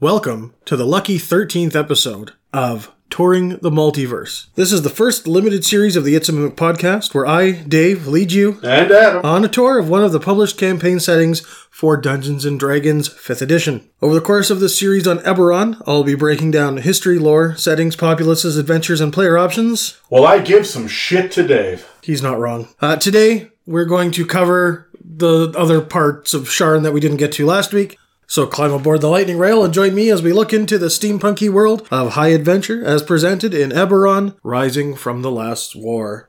[0.00, 4.48] Welcome to the lucky 13th episode of Touring the Multiverse.
[4.54, 8.06] This is the first limited series of the It's a Mimic podcast where I, Dave,
[8.06, 9.24] lead you And Adam.
[9.24, 11.40] on a tour of one of the published campaign settings
[11.70, 13.88] for Dungeons and Dragons 5th edition.
[14.02, 17.96] Over the course of this series on Eberron, I'll be breaking down history, lore, settings,
[17.96, 19.98] populaces, adventures, and player options.
[20.10, 21.88] Well, I give some shit to Dave.
[22.02, 22.68] He's not wrong.
[22.80, 27.32] Uh, today, we're going to cover the other parts of Sharn that we didn't get
[27.32, 27.96] to last week.
[28.26, 31.48] So climb aboard the lightning rail and join me as we look into the steampunky
[31.48, 36.28] world of high adventure as presented in Eberron, Rising from the Last War.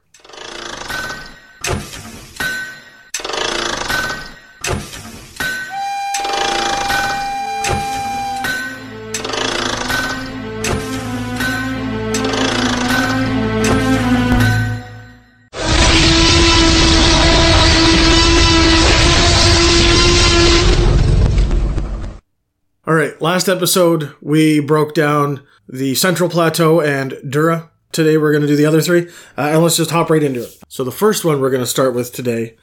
[23.17, 27.71] Right, last episode we broke down the Central Plateau and Dura.
[27.91, 30.43] Today we're going to do the other three, uh, and let's just hop right into
[30.43, 30.55] it.
[30.69, 32.57] So the first one we're going to start with today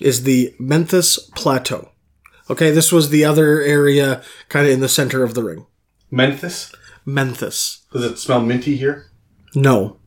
[0.00, 1.90] is the Menthis Plateau.
[2.48, 5.66] Okay, this was the other area kind of in the center of the ring.
[6.10, 6.74] Menthis?
[7.06, 7.80] Menthis.
[7.92, 9.10] Does it smell minty here?
[9.54, 9.98] No,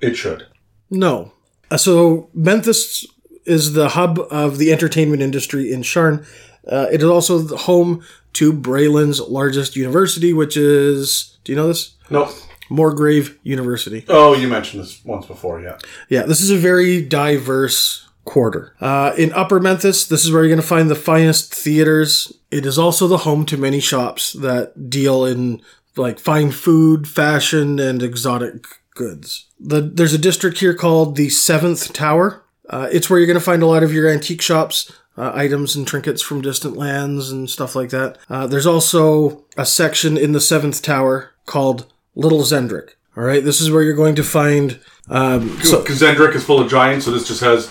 [0.00, 0.46] It should.
[0.88, 1.32] no.
[1.70, 3.04] Uh, so Menthis
[3.44, 6.24] is the hub of the entertainment industry in Sharn.
[6.66, 8.02] Uh, it is also the home
[8.34, 11.38] to Breland's largest university, which is.
[11.44, 11.96] Do you know this?
[12.10, 12.30] Nope.
[12.70, 14.04] Morgrave University.
[14.08, 15.78] Oh, you mentioned this once before, yeah.
[16.08, 18.74] Yeah, this is a very diverse quarter.
[18.80, 22.32] Uh, in Upper Menthis, this is where you're going to find the finest theaters.
[22.50, 25.60] It is also the home to many shops that deal in
[25.96, 29.46] like fine food, fashion, and exotic goods.
[29.60, 32.42] The, there's a district here called the Seventh Tower.
[32.70, 35.76] Uh, it's where you're going to find a lot of your antique shops, uh, items
[35.76, 38.18] and trinkets from distant lands and stuff like that.
[38.30, 42.90] Uh, there's also a section in the Seventh Tower called Little Xen'drik.
[43.16, 44.80] All right, this is where you're going to find.
[45.10, 47.70] Um, so, Because Xen'drik is full of giants, so this just has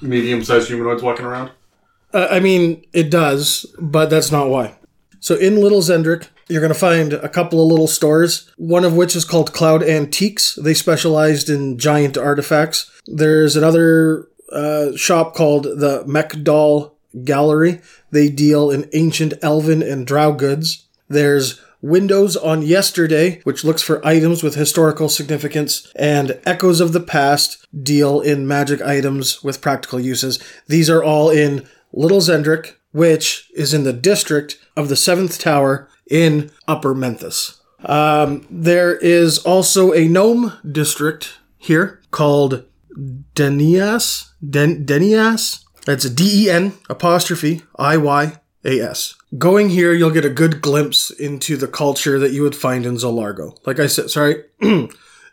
[0.00, 1.50] medium-sized humanoids walking around.
[2.12, 4.76] uh, I mean, it does, but that's not why.
[5.20, 8.96] So in Little Xen'drik, you're going to find a couple of little stores, one of
[8.96, 10.58] which is called Cloud Antiques.
[10.60, 12.90] They specialized in giant artifacts.
[13.06, 16.92] There's another uh, shop called the Mekdal
[17.24, 17.80] Gallery.
[18.10, 20.86] They deal in ancient elven and drow goods.
[21.08, 27.00] There's Windows on Yesterday, which looks for items with historical significance, and Echoes of the
[27.00, 30.38] Past deal in magic items with practical uses.
[30.68, 35.88] These are all in Little Xen'drik, which is in the district of the Seventh Tower
[36.08, 37.58] in Upper Menthis.
[37.84, 42.64] Um, there is also a gnome district here called
[43.34, 44.31] Den'iyas.
[44.48, 45.64] Den- Den'iyas?
[45.86, 48.32] That's D E N apostrophe I Y
[48.64, 49.14] A S.
[49.38, 52.94] Going here, you'll get a good glimpse into the culture that you would find in
[52.96, 53.56] Zolargo.
[53.66, 54.44] Like I said, sorry,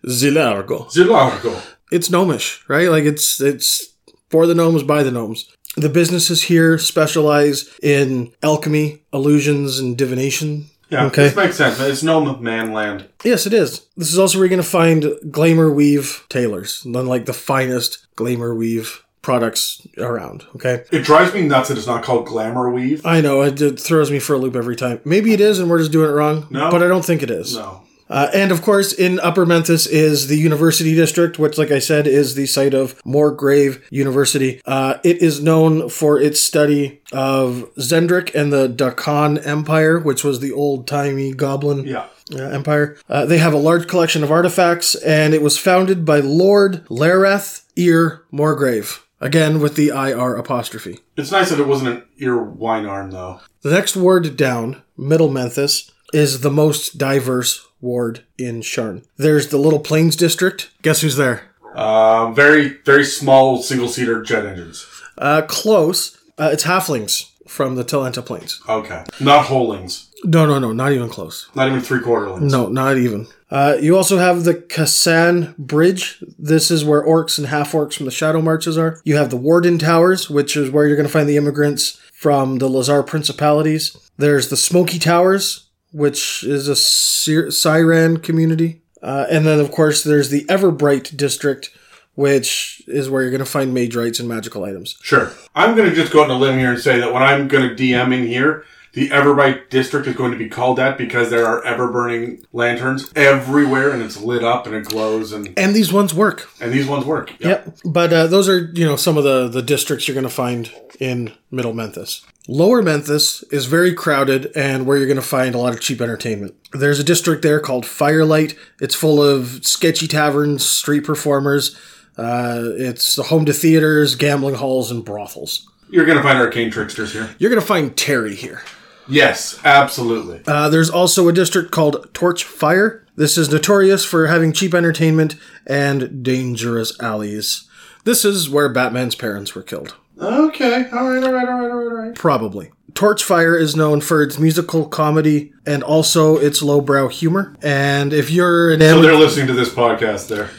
[0.08, 0.90] Zilargo.
[0.92, 1.62] Zilargo.
[1.92, 2.90] It's gnomish, right?
[2.90, 3.94] Like it's it's
[4.30, 5.50] for the gnomes by the gnomes.
[5.76, 10.70] The businesses here specialize in alchemy, illusions, and divination.
[10.90, 11.24] Yeah, Okay.
[11.24, 11.80] this makes sense.
[11.80, 13.06] It's no man land.
[13.24, 13.86] Yes, it is.
[13.96, 18.08] This is also where you're going to find glamour weave tailors, none like the finest
[18.16, 20.46] glamour weave products around.
[20.56, 23.06] Okay, It drives me nuts that it's not called glamour weave.
[23.06, 25.00] I know it, it throws me for a loop every time.
[25.06, 26.48] Maybe it is, and we're just doing it wrong.
[26.50, 26.72] No.
[26.72, 27.56] but I don't think it is.
[27.56, 27.84] No.
[28.10, 32.08] Uh, and of course, in Upper Menthis is the University District, which, like I said,
[32.08, 34.62] is the site of Morgrave University.
[34.66, 40.40] Uh, it is known for its study of Xen'drik and the Dhakaan Empire, which was
[40.40, 42.06] the old timey goblin Yeah.
[42.34, 42.98] uh, Empire.
[43.10, 47.62] Uh, they have a large collection of artifacts, and it was founded by Lord Lareth
[47.76, 49.00] Ear Moorgrave.
[49.22, 51.00] Again, with the IR apostrophe.
[51.18, 53.42] It's nice that it wasn't an ear wine arm, though.
[53.64, 59.06] The next ward down, Middle Menthis, is the most diverse ward in Sharn.
[59.18, 60.70] There's the Little Plains District.
[60.82, 61.44] Guess who's there?
[61.76, 64.86] Um, very, very small single-seater jet engines.
[65.18, 66.18] Uh, close.
[66.38, 68.62] Uh, it's halflings from the Talenta Plains.
[68.68, 69.04] Okay.
[69.20, 70.10] Not holings.
[70.24, 71.50] No, no, no, not even close.
[71.56, 72.52] Not even three-quarterlings.
[72.52, 73.28] No, not even.
[73.52, 76.24] Uh, you also have the Kassan Bridge.
[76.38, 79.02] This is where orcs and half orcs from the Shadow Marches are.
[79.04, 82.58] You have the Warden Towers, which is where you're going to find the immigrants from
[82.60, 83.96] the Lhazaar Principalities.
[84.18, 88.82] There's the Smoky Towers, which is a Cyran community.
[89.02, 91.70] Uh, and then, of course, there's the Everbright District,
[92.16, 94.98] which is where you're going to find mage rights and magical items.
[95.02, 95.32] Sure.
[95.56, 97.70] I'm going to just go on a limb here and say that when I'm going
[97.70, 98.66] to DM in here,
[99.00, 103.10] the Everbright district is going to be called that because there are ever burning lanterns
[103.16, 106.50] everywhere and it's lit up and it glows and And these ones work.
[106.60, 107.32] and these ones work.
[107.40, 107.48] Yeah.
[107.48, 107.78] Yep.
[107.86, 110.70] But uh, those are, you know, some of the, the districts you're going to find
[111.00, 112.26] in Middle Menthis.
[112.50, 116.02] Lower Menthis is very crowded and where you're going to find a lot of cheap
[116.02, 116.56] entertainment.
[116.74, 118.54] There's a district there called Firelight.
[118.82, 121.78] It's full of sketchy taverns, street performers.
[122.18, 125.66] Uh, it's the home to theaters, gambling halls, and brothels.
[125.90, 127.34] You're going to find arcane tricksters here.
[127.40, 128.62] You're going to find Terry here.
[129.10, 130.42] Yes, absolutely.
[130.48, 133.06] Uh, there's also a district called Torch Fire.
[133.16, 135.36] This is notorious for having cheap entertainment
[135.68, 137.68] and dangerous alleys.
[138.06, 139.96] This is where Batman's parents were killed.
[140.20, 140.90] Okay.
[140.92, 141.24] All right.
[141.24, 141.48] All right.
[141.48, 141.72] All right.
[141.72, 142.16] All right.
[142.16, 142.72] Probably.
[142.94, 147.56] Torchfire is known for its musical comedy and also its lowbrow humor.
[147.62, 150.50] And if you're an So they're listening to this podcast there.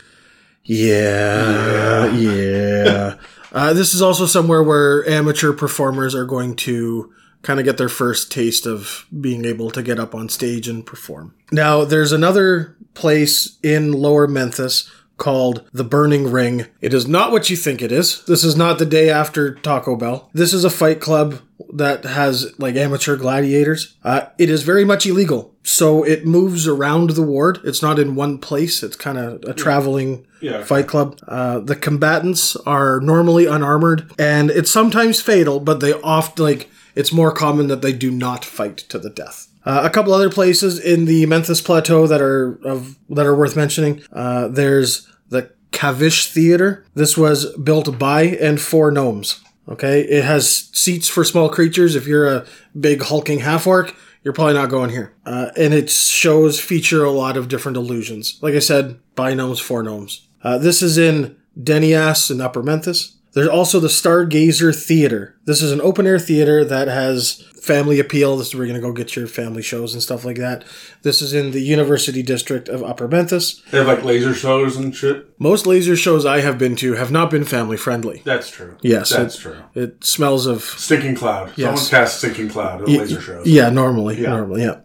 [0.64, 3.16] yeah, yeah.
[3.52, 7.12] uh, this is also somewhere where amateur performers are going to
[7.42, 10.84] kind of get their first taste of being able to get up on stage and
[10.84, 11.34] perform.
[11.50, 14.88] Now, there's another place in Lower Menthis
[15.20, 16.66] called the Burning Ring.
[16.80, 18.24] It is not what you think it is.
[18.24, 20.28] This is not the day after Taco Bell.
[20.32, 21.38] This is a fight club
[21.72, 23.94] that has like amateur gladiators.
[24.02, 25.54] Uh, it is very much illegal.
[25.62, 27.60] So it moves around the ward.
[27.62, 28.82] It's not in one place.
[28.82, 30.64] It's kind of a traveling Yeah.
[30.64, 31.18] fight club.
[31.28, 37.12] Uh, the combatants are normally unarmored, and it's sometimes fatal, but they often like it's
[37.12, 39.48] more common that they do not fight to the death.
[39.70, 43.54] Uh, a couple other places in the Menthis Plateau that are of that are worth
[43.54, 44.02] mentioning.
[44.12, 46.84] Uh, there's the Kavish Theater.
[46.94, 49.40] This was built by and for gnomes.
[49.68, 51.94] Okay, it has seats for small creatures.
[51.94, 52.46] If you're a
[52.80, 53.94] big hulking half orc,
[54.24, 55.14] you're probably not going here.
[55.24, 58.40] Uh, and its shows feature a lot of different illusions.
[58.42, 60.26] Like I said, by gnomes for gnomes.
[60.42, 63.19] Uh, this is in Den'iyas in Upper Menthis.
[63.32, 65.36] There's also the Stargazer Theater.
[65.44, 68.36] This is an open air theater that has family appeal.
[68.36, 70.64] This is where you're going to go get your family shows and stuff like that.
[71.02, 73.62] This is in the University District of Upper Menthis.
[73.70, 75.28] They have like laser shows and shit.
[75.38, 78.22] Most laser shows I have been to have not been family friendly.
[78.24, 78.76] That's true.
[78.82, 79.56] Yes, That's it- true.
[79.74, 81.54] It smells of Stinking Cloud.
[81.54, 83.46] Someone cast Stinking Cloud at laser shows.
[83.46, 84.20] Yeah, normally.
[84.20, 84.30] Yeah.
[84.30, 84.80] Normally, yeah.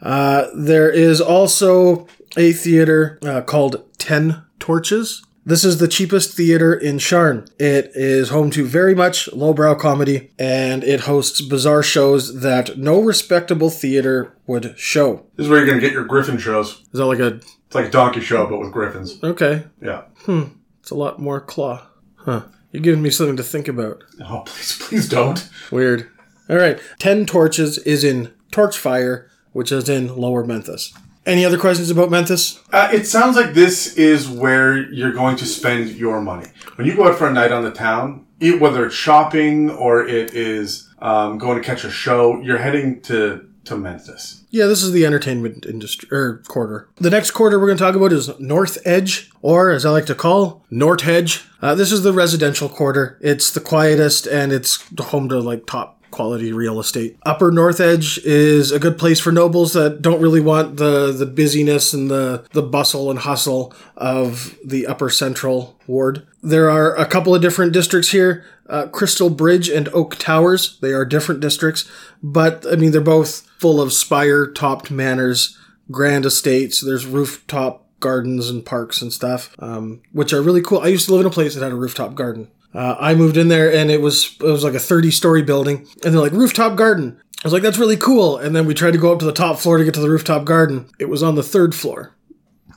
[0.00, 2.06] Uh, there is also
[2.36, 5.23] a theater uh, called Ten Torches.
[5.46, 7.46] This is the cheapest theater in Sharn.
[7.58, 13.00] It is home to very much lowbrow comedy, and it hosts bizarre shows that no
[13.02, 15.26] respectable theater would show.
[15.36, 16.80] This is where you're going to get your Griffin shows.
[16.92, 17.34] Is that like a
[17.66, 19.22] It's like a donkey show, but with griffins.
[19.22, 19.64] okay?
[19.82, 20.04] Yeah.
[20.24, 20.44] Hmm.
[20.80, 21.86] It's a lot more claw,
[22.16, 22.42] huh?
[22.72, 24.02] You're giving me something to think about.
[24.22, 25.46] Oh, please, please don't.
[25.70, 26.08] Weird.
[26.48, 30.92] All right, Ten Torches is in Torchfire, which is in Lower Menthis.
[31.26, 32.60] Any other questions about Menthis?
[32.72, 36.46] Uh, it sounds like this is where you're going to spend your money.
[36.76, 40.06] When you go out for a night on the town, e- whether it's shopping or
[40.06, 44.42] it is um, going to catch a show, you're heading to, to Menthis.
[44.50, 46.88] Yeah, this is the entertainment industry or quarter.
[46.96, 50.06] The next quarter we're going to talk about is North Edge, or as I like
[50.06, 51.44] to call, North Edge.
[51.62, 53.18] Uh, this is the residential quarter.
[53.22, 57.18] It's the quietest and it's the home to like top quality real estate.
[57.26, 61.26] Upper North Edge is a good place for nobles that don't really want the the
[61.26, 66.24] busyness and the the bustle and hustle of the Upper Central ward.
[66.40, 68.44] There are a couple of different districts here.
[68.68, 70.78] Uh, Crystal Bridge and Oak Towers.
[70.80, 71.90] They are different districts,
[72.22, 75.58] but I mean they're both full of spire-topped manors,
[75.90, 76.80] grand estates.
[76.80, 80.78] There's rooftop gardens and parks and stuff, um, which are really cool.
[80.78, 82.48] I used to live in a place that had a rooftop garden.
[82.74, 85.86] Uh, I moved in there and it was it was like a 30 story building,
[86.04, 87.20] and they're like rooftop garden.
[87.44, 88.38] I was like, that's really cool.
[88.38, 90.08] And then we tried to go up to the top floor to get to the
[90.10, 90.88] rooftop garden.
[90.98, 92.14] It was on the third floor.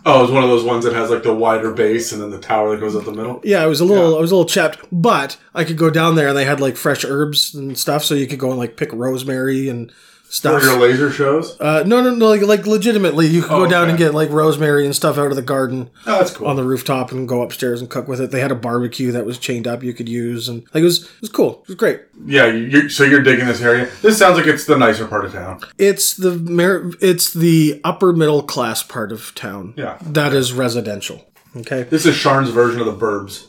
[0.05, 2.29] Oh, it was one of those ones that has like the wider base and then
[2.29, 3.41] the tower that goes up the middle.
[3.43, 6.15] Yeah, it was a little, I was a little chapped, but I could go down
[6.15, 8.77] there and they had like fresh herbs and stuff, so you could go and like
[8.77, 9.91] pick rosemary and
[10.27, 10.63] For stuff.
[10.63, 11.55] your laser shows.
[11.59, 13.89] Uh, no, no, no, like, like legitimately, you could go Oh, down okay.
[13.91, 16.47] and get like rosemary and stuff out of the garden Oh, that's cool.
[16.47, 18.31] on the rooftop and go upstairs and cook with it.
[18.31, 21.03] They had a barbecue that was chained up you could use, and like it was,
[21.05, 21.61] it was cool.
[21.61, 22.01] It was great.
[22.25, 23.89] yeah, you so you're digging this area.
[24.01, 25.61] This sounds like it's the nicer part of town.
[25.77, 29.73] It's the mer- it's the upper middle class part of town.
[29.77, 29.97] Yeah.
[30.01, 31.23] that is residential.
[31.55, 33.45] Okay, This is Sharn's version of the Burbs.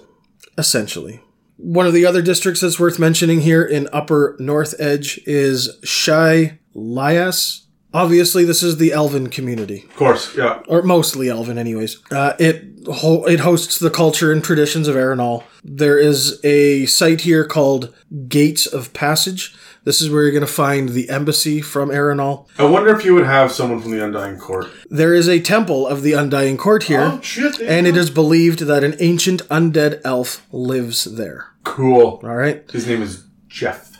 [0.56, 1.20] essentially.
[1.56, 6.58] One of the other districts that's worth mentioning here in Upper North Edge is Shai
[6.78, 7.64] Lias.
[7.94, 10.60] Obviously, this is the Elven community, Of course, yeah.
[10.68, 11.96] or mostly Elven, anyways.
[12.10, 15.42] Uh, it ho- it hosts the culture and traditions of Aerenal.
[15.64, 17.94] There is a site here called
[18.28, 19.54] Gates of Passage.
[19.84, 22.46] This is where you're going to find the embassy from Aerenal.
[22.58, 24.66] I wonder if you would have someone from the Undying Court.
[24.90, 27.00] There is a temple of the Undying Court here.
[27.14, 27.58] Oh, shit!
[27.58, 31.46] and it is believed that an ancient undead elf lives there.
[31.64, 32.20] cool.
[32.22, 33.96] All right, His name is Jeff.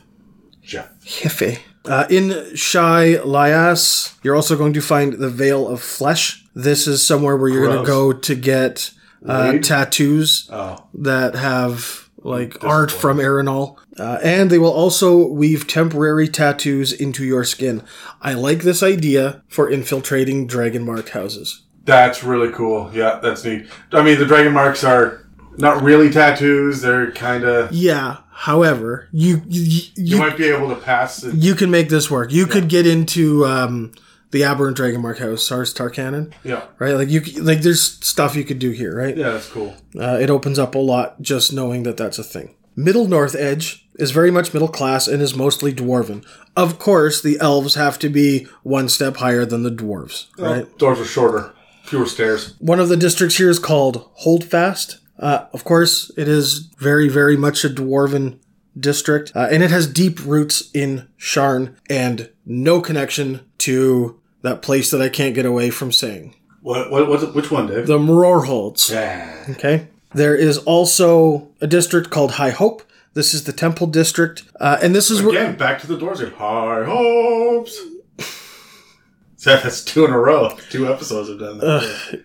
[0.62, 0.90] Jeff.
[1.06, 1.60] Hefe.
[1.84, 6.44] Uh, in Shae Lias, you're also going to find the Veil of Flesh.
[6.54, 8.90] This is somewhere where you're going to go to get
[9.26, 9.64] uh, Weed?
[9.64, 13.78] tattoos Oh, that have like art from Aerenal.
[13.98, 17.82] Uh, and they will also weave temporary tattoos into your skin.
[18.20, 21.62] I like this idea for infiltrating dragon marked houses.
[21.84, 22.90] that's really cool.
[22.92, 23.66] Yeah, that's neat.
[23.92, 25.26] I mean, the dragon marks are
[25.58, 26.80] not really tattoos.
[26.82, 27.72] They're kind of.
[27.72, 28.18] Yeah.
[28.32, 31.34] However, you you you, You might be able to pass it.
[31.34, 32.32] you can make this work.
[32.32, 33.92] You could get into um,
[34.30, 36.62] the Aberrant Dragon Mark house, Sars Tarkanan, Yeah.
[36.78, 36.92] right?
[36.94, 39.16] Like you like there's stuff you could do here, right?
[39.16, 39.74] Yeah, that's cool.
[39.98, 42.54] Uh, it opens up a lot just knowing that that's a thing.
[42.76, 46.24] Middle North Edge is very much middle class and is mostly dwarven.
[46.56, 50.64] Of course, the elves have to be one step higher than the dwarves, right?
[50.78, 52.54] dwarves are shorter, fewer stairs.
[52.60, 54.98] One of the districts here is called Holdfast.
[55.18, 58.38] Uh, of course, it is very, very much a dwarven
[58.78, 64.90] district, uh, and it has deep roots in Sharn and no connection to that place
[64.92, 66.34] that I can't get away from saying.
[66.62, 66.90] What?
[66.90, 67.08] What?
[67.08, 67.86] What's it, which one, Dave?
[67.86, 68.90] The Mror Holds.
[68.90, 69.46] yeah.
[69.50, 69.88] Okay.
[70.14, 72.82] There is also a district called High Hope.
[73.14, 76.20] This is the Temple District, uh, and this is where Again, back to the doors.
[76.20, 76.30] Here.
[76.30, 77.78] High hopes.
[79.44, 80.56] That's two in a row.
[80.70, 82.24] Two episodes have done that.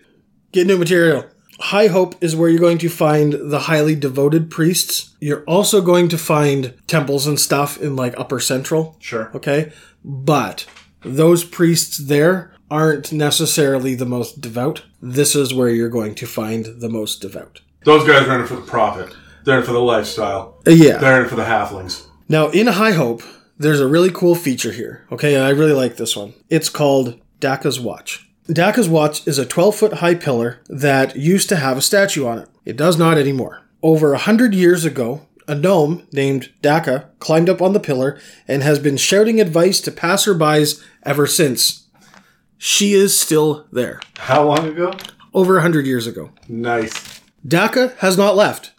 [0.52, 1.26] get new material.
[1.60, 5.14] High Hope is where you're going to find the highly devoted priests.
[5.20, 8.96] You're also going to find temples and stuff in like Upper Central.
[8.98, 9.30] Sure.
[9.34, 9.72] Okay,
[10.04, 10.66] but
[11.02, 14.82] those priests there aren't necessarily the most devout.
[15.00, 17.60] This is where you're going to find the most devout.
[17.84, 19.14] Those guys are in it for the profit.
[19.44, 20.60] They're in it for the lifestyle.
[20.66, 20.96] Uh, yeah.
[20.98, 22.06] They're in it for the halflings.
[22.28, 23.22] Now, in High Hope,
[23.58, 25.06] there's a really cool feature here.
[25.12, 26.32] Okay, I really like this one.
[26.48, 28.26] It's called Daka's Watch.
[28.46, 32.40] Daka's Watch is a 12 foot high pillar that used to have a statue on
[32.40, 32.48] it.
[32.66, 33.62] It does not anymore.
[33.82, 38.62] Over a hundred years ago, a gnome named Daka climbed up on the pillar and
[38.62, 41.86] has been shouting advice to passerbys ever since.
[42.58, 44.00] She is still there.
[44.18, 44.92] How long ago?
[45.32, 46.30] Over a hundred years ago.
[46.46, 47.22] Nice.
[47.46, 48.72] Daka has not left.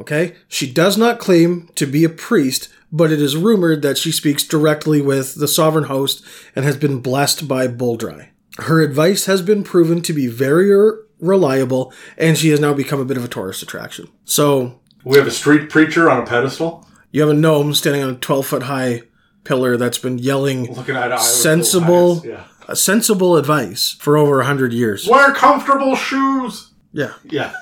[0.00, 0.34] Okay?
[0.48, 4.42] She does not claim to be a priest, but it is rumored that she speaks
[4.42, 6.24] directly with the sovereign host
[6.56, 8.31] and has been blessed by Boldrei.
[8.58, 10.70] Her advice has been proven to be very
[11.20, 14.08] reliable, and she has now become a bit of a tourist attraction.
[14.24, 18.10] So, We have a street preacher on a pedestal you have a gnome standing on
[18.10, 19.02] a 12 foot high
[19.44, 20.74] pillar that's been yelling
[21.18, 22.22] sensible.
[22.24, 22.44] Yeah.
[22.74, 25.06] sensible advice for over a 100 years.
[25.06, 26.70] Wear comfortable shoes.
[26.92, 27.12] Yeah.
[27.24, 27.52] Yeah.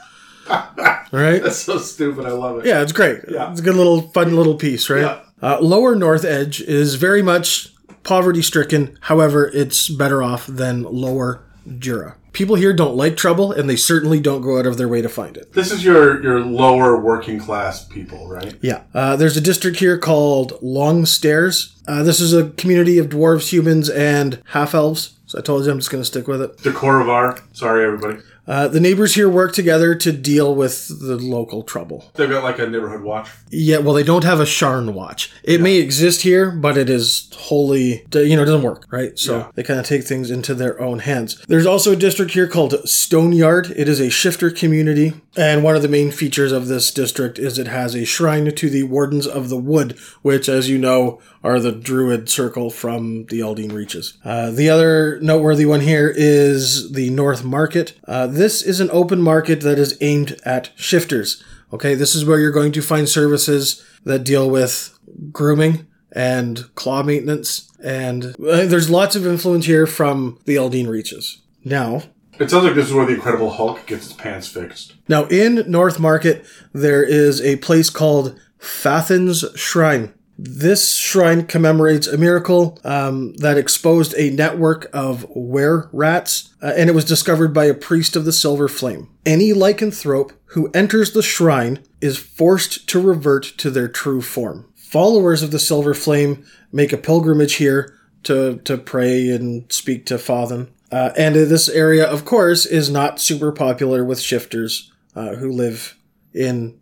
[0.48, 0.68] All
[1.12, 1.42] right?
[1.42, 2.26] That's so stupid.
[2.26, 2.66] I love it.
[2.66, 3.20] Yeah, it's great.
[3.28, 3.50] Yeah.
[3.50, 5.02] It's a good little, fun little piece, right?
[5.02, 5.20] Yeah.
[5.42, 8.98] Uh, Lower North Edge is very much poverty stricken.
[9.02, 11.42] However, it's better off than Lower
[11.78, 12.16] Dura.
[12.32, 15.08] People here don't like trouble, and they certainly don't go out of their way to
[15.08, 15.52] find it.
[15.52, 18.54] This is your your lower working class people, right?
[18.62, 18.82] Yeah.
[18.94, 21.74] Uh, there's a district here called Long Stairs.
[21.88, 25.16] Uh, this is a community of dwarves, humans, and half elves.
[25.26, 26.58] So I told you I'm just going to stick with it.
[26.58, 27.42] The Korovar.
[27.52, 28.20] Sorry, everybody.
[28.46, 32.10] Uh, the neighbors here work together to deal with the local trouble.
[32.14, 33.28] They've got like a neighborhood watch.
[33.50, 35.30] Yeah, well, they don't have a Sharn watch.
[35.44, 39.18] It may exist here, but it is wholly, you know, it doesn't work, right?
[39.18, 39.46] So Yeah.
[39.54, 41.40] they kind of take things into their own hands.
[41.48, 43.72] There's also a district here called Stoneyard.
[43.76, 47.58] It is a shifter community, and one of the main features of this district is
[47.58, 51.60] it has a shrine to the Wardens of the Wood, which, as you know, are
[51.60, 54.18] the Druid Circle from the Eldeen Reaches.
[54.24, 57.92] Uh, the other noteworthy one here is the North Market.
[58.08, 61.42] Uh, this is an open market that is aimed at shifters.
[61.72, 64.98] Okay, this is where you're going to find services that deal with
[65.30, 71.38] grooming and claw maintenance, and uh, there's lots of influence here from the Eldeen Reaches.
[71.64, 72.02] Now,
[72.40, 74.94] It sounds like this is where the Incredible Hulk gets its pants fixed.
[75.08, 80.14] now in North Market, there is a place called Fathen's Shrine.
[80.42, 86.88] This shrine commemorates a miracle um, that exposed a network of were rats, uh, and
[86.88, 89.10] it was discovered by a priest of the Silver Flame.
[89.26, 94.72] Any lycanthrope who enters the shrine is forced to revert to their true form.
[94.76, 96.42] Followers of the Silver Flame
[96.72, 100.68] make a pilgrimage here to, to pray and speak to Fathen.
[100.90, 105.96] Uh, and this area, of course, is not super popular with shifters uh, who live
[106.34, 106.78] in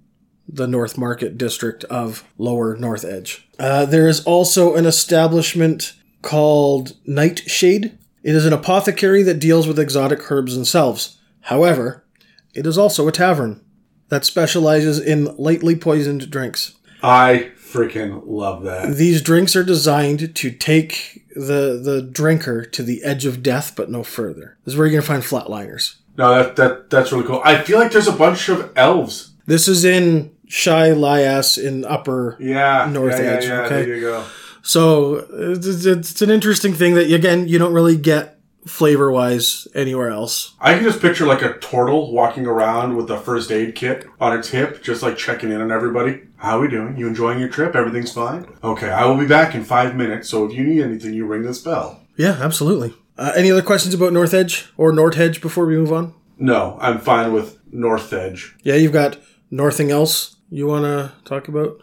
[0.48, 3.46] the North Market district of Lower North Edge.
[3.58, 7.98] Uh, there is also an establishment called Nightshade.
[8.22, 11.18] It is an apothecary that deals with exotic herbs and salves.
[11.42, 12.04] However,
[12.54, 13.62] it is also a tavern
[14.08, 16.74] that specializes in lightly poisoned drinks.
[17.02, 18.96] I freaking love that.
[18.96, 23.90] These drinks are designed to take the the drinker to the edge of death, but
[23.90, 24.56] no further.
[24.64, 25.96] This is where you're gonna find flatliners.
[26.16, 27.40] No, that, that that's really cool.
[27.44, 29.32] I feel like there's a bunch of elves.
[29.46, 32.88] This is in Shae Lias in Upper Yeah.
[32.90, 33.84] North yeah, yeah, Edge, Yeah, okay.
[33.84, 34.24] There you go.
[34.62, 38.37] So it's, it's an interesting thing that again you don't really get
[38.68, 40.54] flavor wise anywhere else.
[40.60, 44.38] I can just picture like a turtle walking around with a first aid kit on
[44.38, 46.20] its hip, just like checking in on everybody.
[46.36, 46.96] How are we doing?
[46.96, 47.74] You enjoying your trip?
[47.74, 48.46] Everything's fine?
[48.62, 51.42] Okay, I will be back in five minutes, so if you need anything, you ring
[51.42, 52.00] this bell.
[52.16, 52.94] Yeah, absolutely.
[53.16, 56.14] Uh, any other questions about North Edge or North Edge before we move on?
[56.38, 58.54] No, I'm fine with North Edge.
[58.62, 59.18] Yeah, you've got
[59.50, 61.80] nothing else you want to talk about?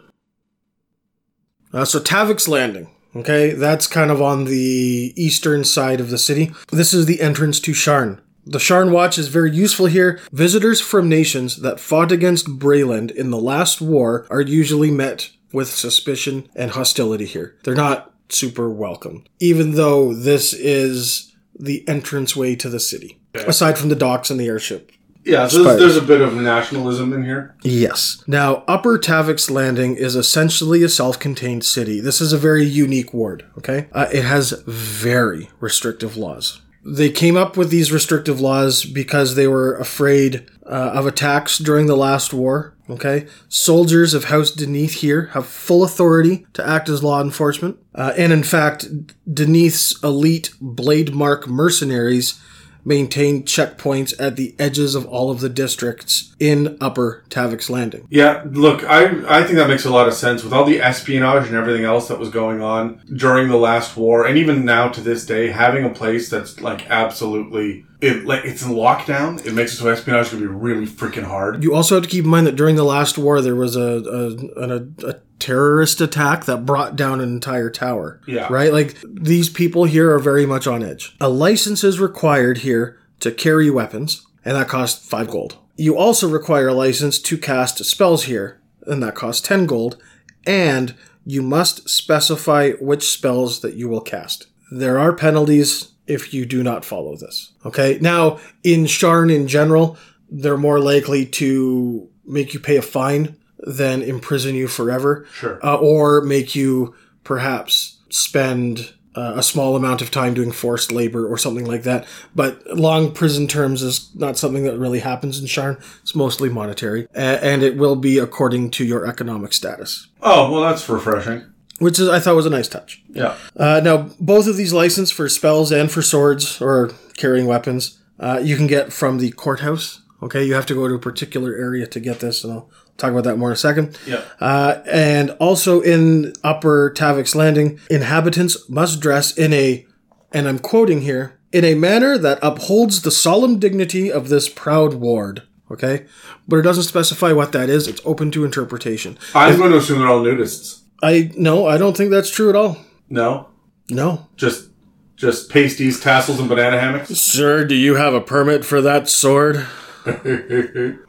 [1.74, 2.90] Uh, so Tavick's Landing.
[3.16, 6.52] Okay, that's kind of on the eastern side of the city.
[6.72, 8.20] This is the entrance to Sharn.
[8.46, 10.20] The Sharn Watch is very useful here.
[10.32, 15.70] Visitors from nations that fought against Breland in the last war are usually met with
[15.70, 17.56] suspicion and hostility here.
[17.64, 23.90] They're not super welcome, even though this is the entranceway to the city, aside from
[23.90, 24.92] the docks and the airship.
[25.26, 27.56] Yeah, so there's, there's a bit of nationalism in here.
[27.64, 28.24] Yes.
[28.28, 32.00] Now, Upper Tavick's Landing is essentially a self contained city.
[32.00, 33.88] This is a very unique ward, okay?
[33.92, 36.62] Uh, it has very restrictive laws.
[36.86, 41.88] They came up with these restrictive laws because they were afraid uh, of attacks during
[41.88, 43.26] the last war, okay?
[43.50, 47.80] Soldiers of House Deneath here have full authority to act as law enforcement.
[47.96, 48.88] Uh, and in fact,
[49.32, 52.40] Deneath's elite Blade Mark mercenaries
[52.86, 58.08] maintain checkpoints at the edges of all of the districts in Upper Tavick's Landing.
[58.10, 59.06] Yeah, look, I
[59.40, 62.08] I think that makes a lot of sense with all the espionage and everything else
[62.08, 65.84] that was going on during the last war, and even now to this day, having
[65.84, 69.46] a place that's like absolutely it like it's in lockdown.
[69.46, 71.64] It makes it so espionage gonna be really freaking hard.
[71.64, 73.82] You also have to keep in mind that during the last war, there was a
[73.82, 78.22] a, a, a terrorist attack that brought down an entire tower.
[78.28, 78.48] Yeah.
[78.50, 78.72] Right?
[78.72, 81.16] Like these people here are very much on edge.
[81.22, 85.58] A license is required here to carry weapons, and that costs five gold.
[85.76, 90.02] You also require a license to cast spells here, and that costs 10 gold,
[90.48, 94.48] and you must specify which spells that you will cast.
[94.72, 97.52] There are penalties if you do not follow this.
[97.66, 97.98] Okay?
[98.02, 99.98] Now, in Sharn in general,
[100.30, 105.26] they're more likely to make you pay a fine than imprison you forever.
[105.34, 105.60] Sure.
[105.66, 106.94] Uh, or make you
[107.24, 112.06] perhaps spend uh, a small amount of time doing forced labor or something like that.
[112.36, 115.82] But long prison terms is not something that really happens in Sharn.
[116.02, 120.62] It's mostly monetary, a- and it will be according to your economic status, Oh well,
[120.62, 121.44] that's refreshing.
[121.80, 123.04] Which is I thought was a nice touch.
[123.10, 123.36] Yeah.
[123.56, 128.40] Uh, now, both of these license for spells and for swords or carrying weapons, uh,
[128.42, 130.02] you can get from the courthouse.
[130.24, 133.12] Okay, you have to go to a particular area to get this, and I'll talk
[133.12, 134.00] about that more in a second.
[134.08, 134.24] Yeah.
[134.40, 139.86] Uh, and also in Upper Tavick's Landing, inhabitants must dress in a,
[140.32, 144.96] and I'm quoting here, in a manner that upholds the solemn dignity of this proud
[144.96, 145.44] ward.
[145.72, 146.06] Okay,
[146.48, 147.88] but it doesn't specify what that is.
[147.88, 149.18] It's open to interpretation.
[149.34, 150.84] I'm going to assume they're all nudists.
[151.02, 152.78] I no, I don't think that's true at all.
[153.10, 153.50] No,
[153.90, 154.70] No, just
[155.16, 157.10] just pasties, tassels, and banana hammocks.
[157.10, 159.66] Sir, do you have a permit for that sword?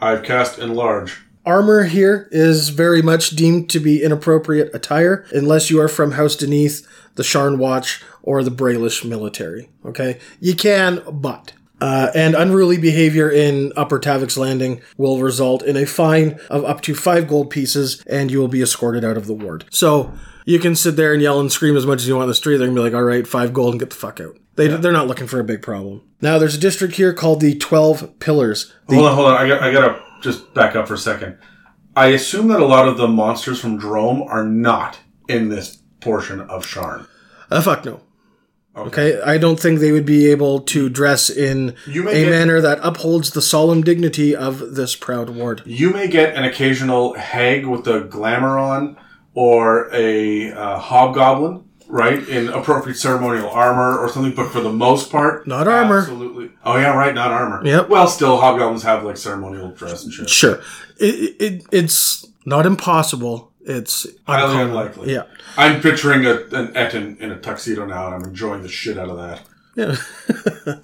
[0.00, 1.22] I've cast enlarge.
[1.44, 6.34] Armor here is very much deemed to be inappropriate attire unless you are from House
[6.34, 9.68] Deneath, the Sharn Watch, or the Brelish military.
[9.84, 10.18] Okay?
[10.40, 11.52] You can, but.
[11.80, 16.80] Uh, and unruly behavior in Upper Tavick's Landing will result in a fine of up
[16.82, 19.66] to five gold pieces, and you will be escorted out of the ward.
[19.70, 20.12] So
[20.46, 22.34] you can sit there and yell and scream as much as you want in the
[22.34, 22.56] street.
[22.56, 24.90] They're gonna be like, "All right, five gold and get the fuck out." They they're
[24.92, 26.00] not looking for a big problem.
[26.22, 28.72] Now there's a district here called the Twelve Pillars.
[28.88, 29.34] The- Hold on, hold on.
[29.36, 31.36] I got I gotta just back up for a second.
[31.94, 36.40] I assume that a lot of the monsters from Droaam are not in this portion
[36.40, 37.06] of Sharn.
[37.50, 38.00] Uh, fuck no.
[38.76, 42.78] Okay, I don't think they would be able to dress in a get- manner that
[42.82, 45.62] upholds the solemn dignity of this proud ward.
[45.64, 48.96] You may get an occasional hag with the glamour on,
[49.34, 54.34] or a uh, hobgoblin, right, in appropriate ceremonial armor or something.
[54.34, 56.00] But for the most part, Not armor.
[56.00, 56.50] Absolutely.
[56.64, 57.14] Oh yeah, right.
[57.14, 57.64] Not armor.
[57.66, 57.88] Yep.
[57.88, 60.28] Well, still, hobgoblins have like ceremonial dress and shit.
[60.28, 60.60] Sure,
[60.98, 63.52] it, it it's not impossible.
[63.68, 64.68] It's Highly uncommon.
[64.68, 65.12] unlikely.
[65.12, 65.24] Yeah,
[65.58, 69.08] I'm picturing a, an Ettin in a tuxedo now, and I'm enjoying the shit out
[69.10, 69.42] of that.
[69.74, 70.76] yeah.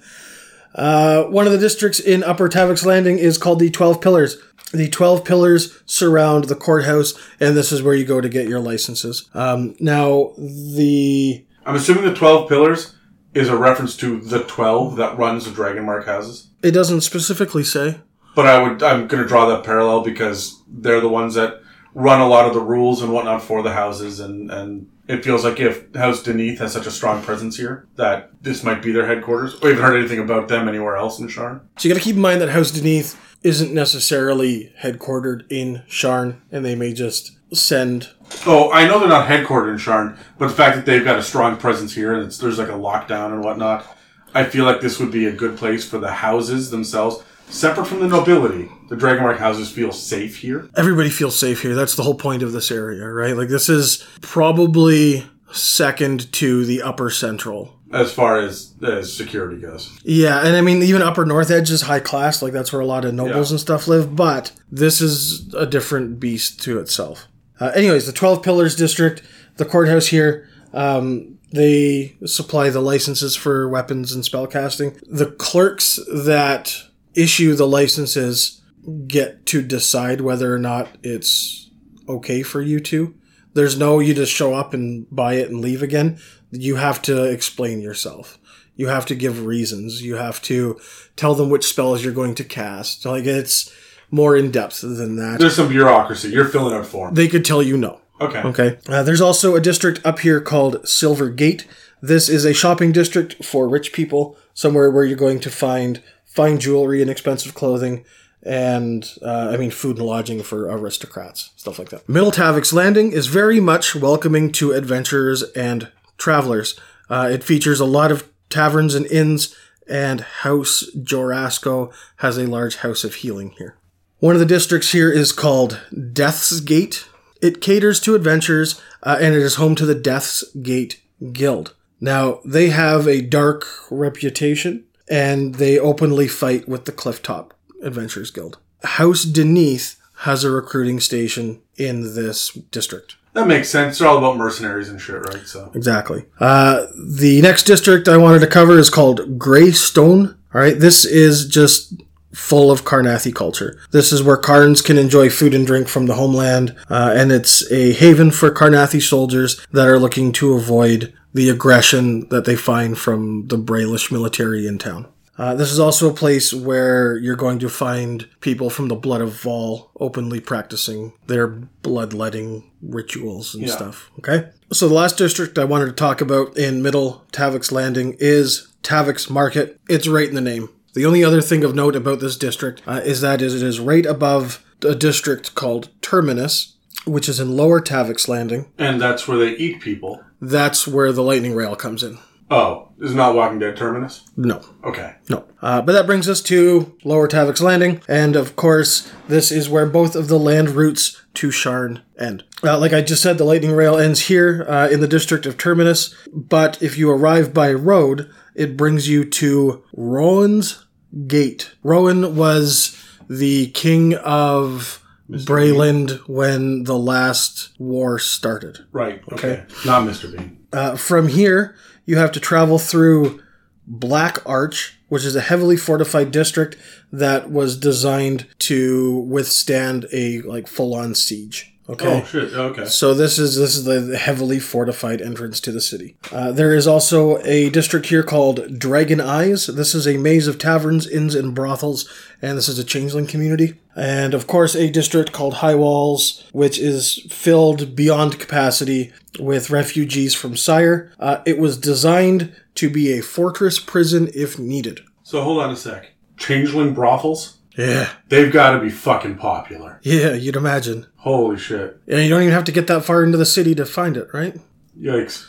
[0.75, 4.37] uh, one of the districts in Upper Tavick's Landing is called the Twelve Pillars.
[4.71, 8.59] The Twelve Pillars surround the courthouse, and this is where you go to get your
[8.59, 9.29] licenses.
[9.33, 12.95] Um, now, the I'm assuming the twelve pillars
[13.33, 16.49] is a reference to the twelve that runs the Dragon Mark houses.
[16.61, 17.99] it doesn't specifically say.
[18.35, 21.61] But I would I'm going to draw that parallel because they're the ones that
[21.93, 25.43] run a lot of the rules and whatnot for the houses, and and it feels
[25.43, 29.05] like if House Deneath has such a strong presence here that this might be their
[29.05, 29.59] headquarters.
[29.61, 31.61] We haven't heard anything about them anywhere else in Sharn.
[31.77, 36.39] So you got to keep in mind that House Deneath isn't necessarily headquartered in Sharn,
[36.51, 38.09] and they may just send.
[38.45, 41.23] Oh, I know they're not headquartered in Sharn, but the fact that they've got a
[41.23, 43.85] strong presence here and it's, there's like a lockdown and whatnot,
[44.33, 47.23] I feel like this would be a good place for the houses themselves,
[47.53, 48.69] separate from the nobility.
[48.89, 50.67] The Dragonmark houses feel safe here.
[50.75, 51.75] Everybody feels safe here.
[51.75, 53.35] That's the whole point of this area, right?
[53.37, 57.79] Like this is probably second to the upper central.
[57.91, 59.99] As far as, as security goes.
[60.03, 62.85] Yeah, and I mean even upper north edge is high class, like that's where a
[62.87, 63.53] lot of nobles Yeah.
[63.53, 67.27] and stuff live, but this is a different beast to itself.
[67.59, 69.21] Uh, anyways, the 12 Pillars District,
[69.57, 74.99] the courthouse here, um, they supply the licenses for weapons and spellcasting.
[75.07, 76.81] The clerks that
[77.15, 78.61] issue the licenses
[79.07, 81.69] get to decide whether or not it's
[82.07, 83.15] okay for you to.
[83.53, 86.19] There's no you just show up and buy it and leave again.
[86.51, 88.39] You have to explain yourself.
[88.75, 90.01] You have to give reasons.
[90.01, 90.79] You have to
[91.15, 93.05] tell them which spells you're going to cast.
[93.05, 93.71] Like it's
[94.09, 95.39] more in depth than that.
[95.39, 96.29] There's some bureaucracy.
[96.29, 97.15] You're filling out forms.
[97.15, 98.01] They could tell you no.
[98.19, 98.41] Okay.
[98.41, 98.77] Okay.
[98.87, 101.67] Uh, there's also a district up here called Silver Gate.
[102.01, 106.01] This is a shopping district for rich people, somewhere where you're going to find
[106.33, 108.05] fine jewelry and expensive clothing,
[108.41, 112.07] and uh, I mean food and lodging for aristocrats, stuff like that.
[112.09, 112.31] Middle
[112.71, 116.79] Landing is very much welcoming to adventurers and travelers.
[117.09, 119.55] Uh, it features a lot of taverns and inns,
[119.87, 123.77] and House Jorasco has a large house of healing here.
[124.19, 125.81] One of the districts here is called
[126.13, 127.05] Death's Gate.
[127.41, 131.01] It caters to adventurers, uh, and it is home to the Death's Gate
[131.33, 131.75] Guild.
[131.99, 138.57] Now, they have a dark reputation, and they openly fight with the Clifftop Adventurers Guild.
[138.83, 143.15] House Deneath has a recruiting station in this district.
[143.33, 143.97] That makes sense.
[143.97, 145.45] They're all about mercenaries and shit, right?
[145.45, 146.25] So Exactly.
[146.39, 150.37] Uh, the next district I wanted to cover is called Greystone.
[150.53, 151.95] All right, this is just
[152.33, 153.79] full of Karnathi culture.
[153.91, 157.69] This is where Karns can enjoy food and drink from the homeland, uh, and it's
[157.71, 162.97] a haven for Karnathi soldiers that are looking to avoid the aggression that they find
[162.97, 165.07] from the Brelish military in town.
[165.35, 169.19] Uh, this is also a place where you're going to find people from the Blood
[169.21, 173.75] of Vol openly practicing their bloodletting rituals and Yeah.
[173.75, 174.11] stuff.
[174.19, 174.49] Okay?
[174.71, 179.29] So the last district I wanted to talk about in Middle Tavick's Landing is Tavick's
[179.29, 179.79] Market.
[179.89, 180.69] It's right in the name.
[180.93, 184.05] The only other thing of note about this district uh, is that it is right
[184.05, 188.67] above a district called Terminus, which is in Lower Tavick's Landing.
[188.77, 190.23] and that's where they eat people.
[190.43, 192.19] That's where the lightning rail comes in.
[192.51, 194.25] Oh, is not Walking Dead terminus?
[194.35, 194.61] No.
[194.83, 195.15] Okay.
[195.29, 195.45] No.
[195.61, 199.85] Uh, but that brings us to Lower Tavick's Landing, and of course, this is where
[199.85, 202.43] both of the land routes to Sharn end.
[202.61, 205.57] Uh, like I just said, the lightning rail ends here uh, in the district of
[205.57, 210.85] Terminus, but if you arrive by road, it brings you to Rowan's
[211.25, 211.73] Gate.
[211.83, 212.97] Rowan was
[213.29, 218.85] the king of Breland when the last war started.
[218.91, 219.21] Right.
[219.31, 219.63] Okay.
[219.85, 220.35] Not Mr.
[220.35, 220.65] Bean.
[220.71, 223.41] Uh, from here, you have to travel through
[223.87, 226.77] Black Arch, which is a heavily fortified district
[227.11, 231.72] that was designed to withstand a like full-on siege.
[231.89, 232.21] Okay.
[232.21, 232.53] Oh shit.
[232.53, 232.85] Okay.
[232.85, 236.15] So this is this is the heavily fortified entrance to the city.
[236.31, 239.67] Uh, there is also a district here called Dragon Eyes.
[239.67, 242.09] This is a maze of taverns, inns, and brothels,
[242.41, 243.79] and this is a changeling community.
[243.97, 250.33] And of course, a district called High Walls, which is filled beyond capacity with refugees
[250.33, 251.11] from Cyre.
[251.19, 255.01] Uh, it was designed to be a fortress prison if needed.
[255.23, 256.11] So hold on a sec.
[256.37, 257.57] Changeling brothels?
[257.77, 259.99] Yeah, They've got to be fucking popular.
[260.03, 261.07] yeah, you'd imagine.
[261.17, 261.99] Holy shit.
[262.07, 264.27] And you don't even have to get that far into the city to find it,
[264.33, 264.55] right?
[264.99, 265.47] Yikes.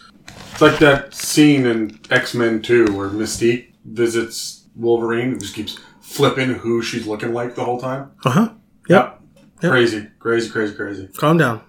[0.52, 5.78] It's like that scene in X Men 2 where Mystique visits Wolverine and just keeps
[6.00, 8.12] flipping who she's looking like the whole time.
[8.24, 8.48] Uh huh.
[8.88, 9.20] Yep.
[9.62, 9.70] Yep.
[9.72, 11.08] Crazy, crazy, crazy, crazy.
[11.16, 11.60] Calm down.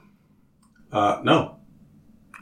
[0.91, 1.57] Uh, no.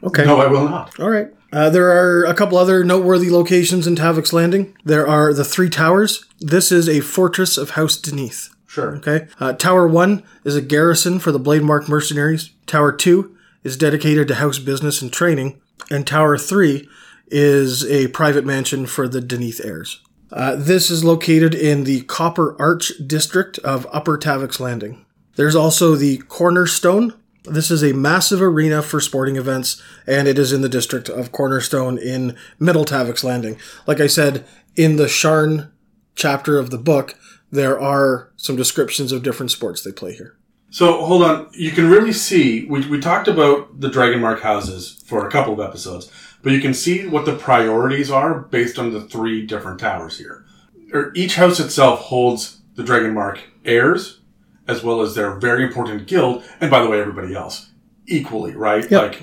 [0.02, 0.24] Okay.
[0.24, 0.98] No, I will not.
[1.00, 1.28] All right.
[1.54, 4.76] Uh, there are a couple other noteworthy locations in Tavick's Landing.
[4.84, 6.24] There are the Three Towers.
[6.40, 8.52] This is a fortress of House Deneath.
[8.66, 8.96] Sure.
[8.96, 9.28] Okay.
[9.38, 12.50] Uh, Tower 1 is a garrison for the Blademark mercenaries.
[12.66, 15.60] Tower 2 is dedicated to house business and training.
[15.92, 16.88] And Tower 3
[17.28, 20.00] is a private mansion for the Deneath heirs.
[20.32, 25.06] Uh, this is located in the Copper Arch district of Upper Tavick's Landing.
[25.36, 27.14] There's also the Cornerstone.
[27.44, 31.30] This is a massive arena for sporting events, and it is in the district of
[31.30, 33.58] Cornerstone in Middle Tavick's Landing.
[33.86, 35.70] Like I said, in the Sharn
[36.14, 37.16] chapter of the book,
[37.52, 40.38] there are some descriptions of different sports they play here.
[40.70, 41.50] So hold on.
[41.52, 45.60] You can really see, we, we talked about the Dragonmark houses for a couple of
[45.60, 46.10] episodes,
[46.42, 50.46] but you can see what the priorities are based on the three different towers here.
[50.94, 54.20] Or each house itself holds the Dragonmark heirs,
[54.66, 57.70] as well as their very important guild, and by the way, everybody else.
[58.06, 58.90] equally, right?
[58.90, 59.02] Yep.
[59.02, 59.22] Like,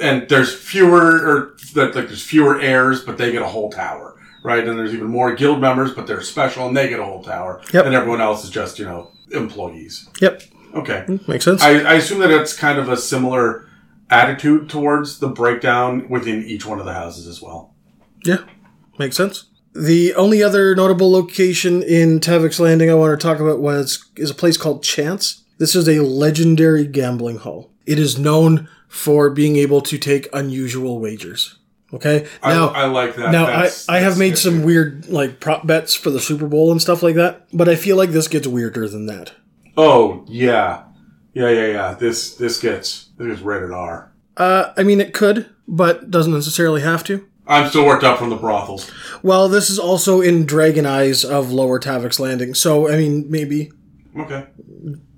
[0.00, 4.16] and there's fewer, or like like there's fewer heirs, but they get a whole tower,
[4.42, 4.66] right?
[4.66, 7.60] And there's even more guild members, but they're special and they get a whole tower.
[7.72, 7.84] Yep.
[7.86, 10.08] And everyone else is just you know employees.
[10.20, 10.42] Yep.
[10.74, 11.04] Okay.
[11.08, 11.62] Mm, makes sense.
[11.62, 13.66] I, I assume that it's kind of a similar
[14.08, 17.74] attitude towards the breakdown within each one of the houses as well.
[18.24, 18.44] Yeah,
[18.98, 19.44] makes sense.
[19.74, 24.30] The only other notable location in Tavick's Landing I want to talk about was is
[24.30, 25.44] a place called Chance.
[25.58, 27.70] This is a legendary gambling hall.
[27.86, 31.56] It is known for being able to take unusual wagers.
[31.92, 33.32] Okay, now I, I like that.
[33.32, 34.38] now I, That's- I have that's made good.
[34.38, 37.74] some weird like prop bets for the Super Bowl and stuff like that, but I
[37.74, 39.32] feel like this gets weirder than that.
[39.76, 40.84] Oh yeah,
[41.34, 41.94] yeah, yeah, yeah.
[41.94, 44.12] This this gets this gets rated R.
[44.36, 47.28] Uh, I mean, it could, but doesn't necessarily have to.
[47.50, 48.90] I'm still worked up from the brothels.
[49.22, 53.70] Well, this is also in Dragon Eyes of Lower Tavick's Landing, so I mean, maybe
[54.18, 54.46] Okay.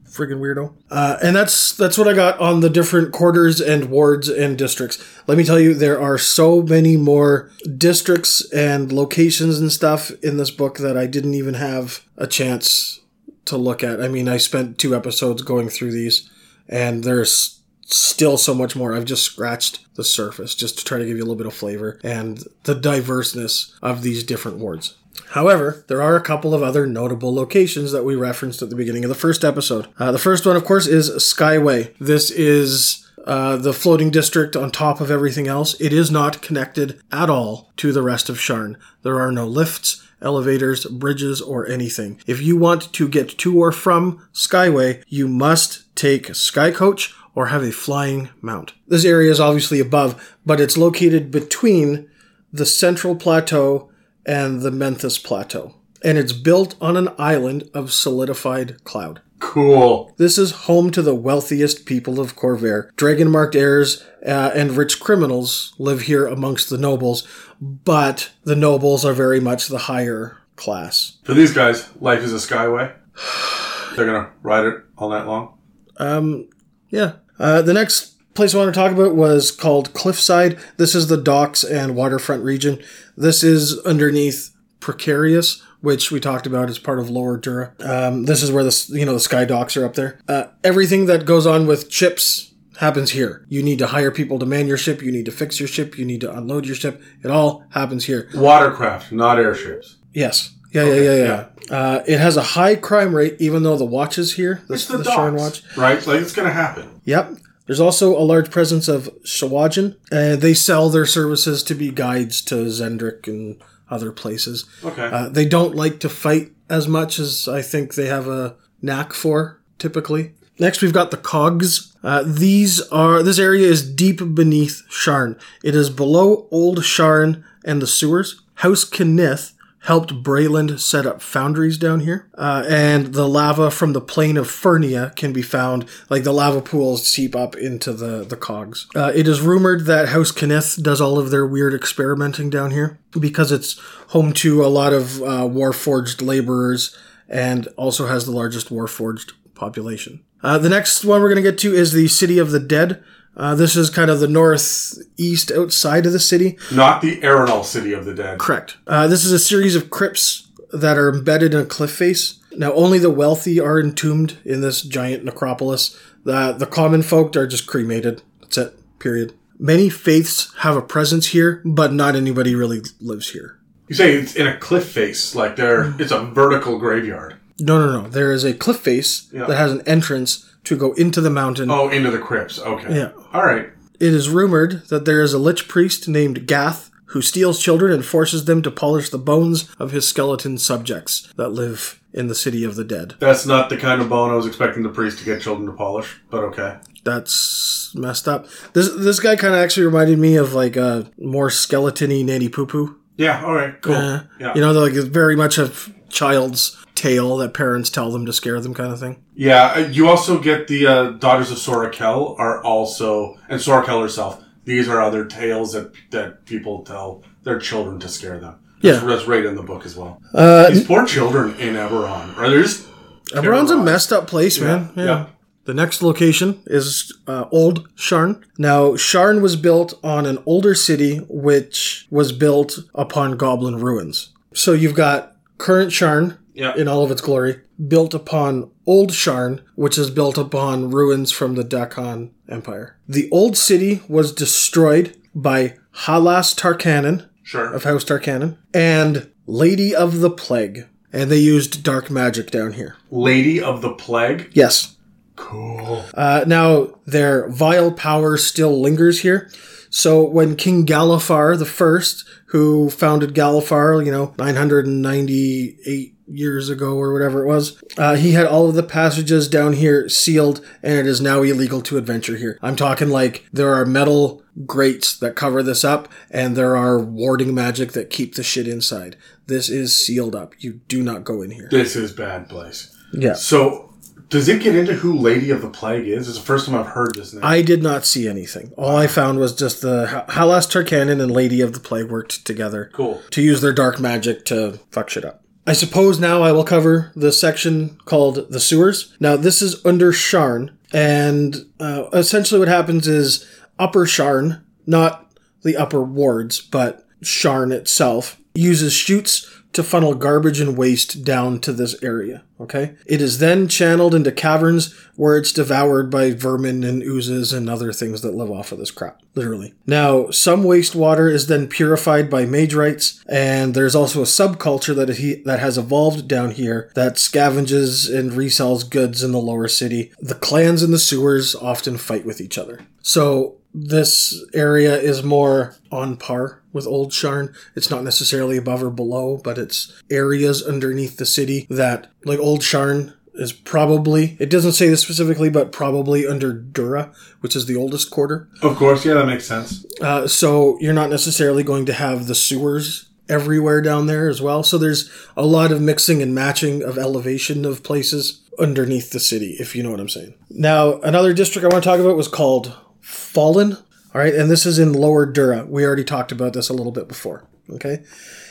[0.09, 0.75] friggin' weirdo.
[0.91, 4.99] Uh, and that's that's what I got on the different quarters and wards and districts.
[5.27, 10.37] Let me tell you, there are so many more districts and locations and stuff in
[10.39, 13.01] this book that I didn't even have a chance
[13.47, 14.03] to look at.
[14.03, 16.31] I mean, I spent two episodes going through these,
[16.69, 17.62] and there's
[17.93, 18.95] still so much more.
[18.95, 21.55] I've just scratched the surface just to try to give you a little bit of
[21.55, 24.97] flavor and the diverseness of these different wards.
[25.31, 29.05] However, there are a couple of other notable locations that we referenced at the beginning
[29.05, 29.89] of the first episode.
[29.99, 31.95] Uh, the first one, of course, is Skyway.
[31.99, 35.79] This is uh, the floating district on top of everything else.
[35.81, 38.77] It is not connected at all to the rest of Sharn.
[39.03, 42.21] There are no lifts, elevators, bridges, or anything.
[42.27, 47.63] If you want to get to or from Skyway, you must take Skycoach or have
[47.63, 48.73] a flying mount.
[48.87, 52.09] This area is obviously above, but it's located between
[52.53, 53.91] the Central Plateau
[54.27, 55.75] and the Menthis Plateau.
[56.05, 59.21] And it's built on an island of solidified cloud.
[59.39, 60.13] Cool.
[60.19, 62.95] This is home to the wealthiest people of Corvair.
[62.97, 67.27] Dragon marked heirs uh, and rich criminals live here amongst the nobles,
[67.61, 71.19] but the nobles are very much the higher class.
[71.25, 72.95] For these guys, life is a skyway.
[73.97, 75.59] They're gonna ride it all night long.
[75.97, 76.49] Um,
[76.89, 77.15] yeah.
[77.43, 80.59] Uh, the next place I want to talk about was called Cliffside.
[80.77, 82.81] This is the docks and waterfront region.
[83.17, 84.51] This is underneath
[84.81, 87.73] Precarious, which we talked about as part of Lower Dura.
[87.81, 90.21] Um, this is where the you know the sky docks are up there.
[90.29, 93.45] Uh, everything that goes on with chips happens here.
[93.49, 95.03] You need to hire people to man your ship.
[95.03, 95.99] You need to fix your ship.
[95.99, 97.03] You need to unload your ship.
[97.23, 98.29] It all happens here.
[98.35, 99.97] Watercraft, not airships.
[100.13, 100.55] Yes.
[100.73, 101.77] Yeah, yeah, yeah, yeah.
[101.77, 104.63] Uh, it has a high crime rate, even though the watch is here.
[104.69, 106.05] It's the, Sharn watch, right?
[106.07, 107.01] Like it's gonna happen.
[107.05, 107.37] Yep.
[107.67, 112.43] There's also a large presence of Sahuagin, and they sell their services to be guides
[112.43, 114.67] to Xen'drik and other places.
[114.85, 115.05] Okay.
[115.05, 119.13] Uh, they don't like to fight as much as I think they have a knack
[119.13, 120.35] for, typically.
[120.59, 121.95] Next, we've got the Cogs.
[122.03, 125.39] Uh, these are this area is deep beneath Sharn.
[125.63, 128.43] It is below Old Sharn and the sewers.
[128.57, 134.01] House Cannith helped Breland set up foundries down here, uh, and the lava from the
[134.01, 135.87] plain of Fernia can be found.
[136.09, 138.87] Like the lava pools seep up into the the cogs.
[138.95, 142.99] Uh, it is rumored that House Cannith does all of their weird experimenting down here
[143.19, 146.97] because it's home to a lot of uh, warforged laborers
[147.29, 150.23] and also has the largest warforged population.
[150.43, 153.03] Uh, the next one we're going to get to is the City of the Dead.
[153.37, 156.59] Uh, this is kind of the northeast outside of the city.
[156.73, 158.39] Not the Aerenal City of the Dead.
[158.39, 158.77] Correct.
[158.87, 162.39] Uh, this is a series of crypts that are embedded in a cliff face.
[162.57, 165.99] Now, only the wealthy are entombed in this giant necropolis.
[166.25, 168.23] The, the common folk are just cremated.
[168.41, 168.99] That's it.
[168.99, 169.33] Period.
[169.59, 173.59] Many faiths have a presence here, but not anybody really lives here.
[173.89, 177.37] You say it's in a cliff face, like there, it's a vertical graveyard.
[177.61, 178.09] No, no, no.
[178.09, 179.47] There is a cliff face Yeah.
[179.47, 181.71] that has an entrance to go into the mountain.
[181.71, 182.59] Oh, into the crypts.
[182.59, 182.95] Okay.
[182.95, 183.13] Yeah.
[183.33, 183.71] All right.
[184.01, 188.05] It is rumored that there is a lich priest named Gath who steals children and
[188.05, 192.65] forces them to polish the bones of his skeleton subjects that live in the city
[192.65, 193.15] of the dead.
[193.21, 195.73] That's not the kind of bone I was expecting the priest to get children to
[195.73, 196.79] polish, but okay.
[197.05, 198.47] That's messed up.
[198.73, 202.67] This this guy kind of actually reminded me of like a more skeletony nanny poo
[202.67, 202.99] poo.
[203.17, 203.45] Yeah.
[203.45, 203.81] All right.
[203.83, 203.95] Cool.
[203.95, 204.55] Uh, yeah.
[204.55, 205.71] You know, like it's very much a
[206.09, 209.23] child's tale that parents tell them to scare them, kind of thing.
[209.35, 213.85] Yeah, uh, you also get the uh, daughters of Sora Kell are also, and Sora
[213.85, 214.43] Kell herself.
[214.65, 218.55] These are other tales that that people tell their children to scare them.
[218.81, 218.93] Yeah.
[218.93, 220.21] that's, that's right in the book as well.
[220.35, 222.87] Uh, These poor children in Eberron, are they just
[223.35, 224.91] Everyone's a messed up place, man.
[224.97, 225.11] Yeah, Yeah.
[225.11, 225.27] yeah.
[225.65, 228.43] The next location is uh, Old Sharn.
[228.59, 234.33] Now, Sharn was built on an older city which was built upon goblin ruins.
[234.55, 236.75] So you've got current Sharn, Yeah.
[236.77, 241.55] in all of its glory, built upon Old Sharn, which is built upon ruins from
[241.55, 242.97] the Dhakaan Empire.
[243.09, 247.73] The old city was destroyed by Halas Tarkanan Sure.
[247.73, 250.87] of House Tarkanan and Lady of the Plague.
[251.13, 252.97] And they used dark magic down here.
[253.11, 254.51] Lady of the Plague.
[254.53, 254.97] Yes.
[255.37, 256.05] Cool.
[256.15, 259.51] Uh, now, their vile power still lingers here.
[259.91, 267.13] So when King Galifar the First, who founded Galifar, you know, 998 years ago or
[267.13, 271.07] whatever it was, uh, he had all of the passages down here sealed, and it
[271.07, 272.59] is now illegal to adventure here.
[272.63, 277.55] I'm talking like there are metal grates that cover this up, and there are warding
[277.55, 279.17] magic that keep the shit inside.
[279.47, 280.55] This is sealed up.
[280.59, 281.69] You do not go in here.
[281.71, 282.95] This is bad place.
[283.13, 283.35] Yeah.
[283.35, 283.93] So,
[284.29, 286.27] does it get into who Lady of the Plague is?
[286.29, 287.45] It's the first time I've heard this name.
[287.45, 288.73] I did not see anything.
[288.79, 292.47] All I found was just the Ha- Halas Tarkanan and Lady of the Plague worked
[292.47, 293.21] together cool.
[293.31, 295.42] to use their dark magic to fuck shit up.
[295.67, 299.15] I suppose now I will cover the section called the sewers.
[299.21, 303.47] Now, this is under Sharn, and uh, essentially what happens is
[303.79, 310.77] Upper Sharn, not the upper wards, but Sharn itself, uses chutes to funnel garbage and
[310.77, 312.45] waste down to this area.
[312.61, 312.95] Okay?
[313.07, 317.93] It is then channeled into caverns where it's devoured by vermin and oozes and other
[317.93, 319.21] things that live off of this crap.
[319.35, 319.75] Literally.
[319.87, 325.43] Now, some wastewater is then purified by magewrights, and there's also a subculture that he,
[325.45, 330.13] that has evolved down here that scavenges and resells goods in the lower city.
[330.21, 332.81] The clans in the sewers often fight with each other.
[333.03, 337.55] So this area is more on par with Old Sharn.
[337.75, 342.61] It's not necessarily above or below, but it's areas underneath the city that, like Old
[342.61, 347.77] Sharn, is probably, it doesn't say this specifically, but probably under Dura, which is the
[347.77, 348.49] oldest quarter.
[348.61, 349.87] Of course, yeah, that makes sense.
[350.03, 354.63] Uh, so you're not necessarily going to have the sewers everywhere down there as well.
[354.63, 359.57] So there's a lot of mixing and matching of elevation of places underneath the city,
[359.59, 360.35] if you know what I'm saying.
[360.51, 363.75] Now, another district I want to talk about was called Fallen.
[364.15, 365.67] All right, and this is in Lower Dura.
[365.67, 367.45] We already talked about this a little bit before.
[367.71, 368.03] Okay.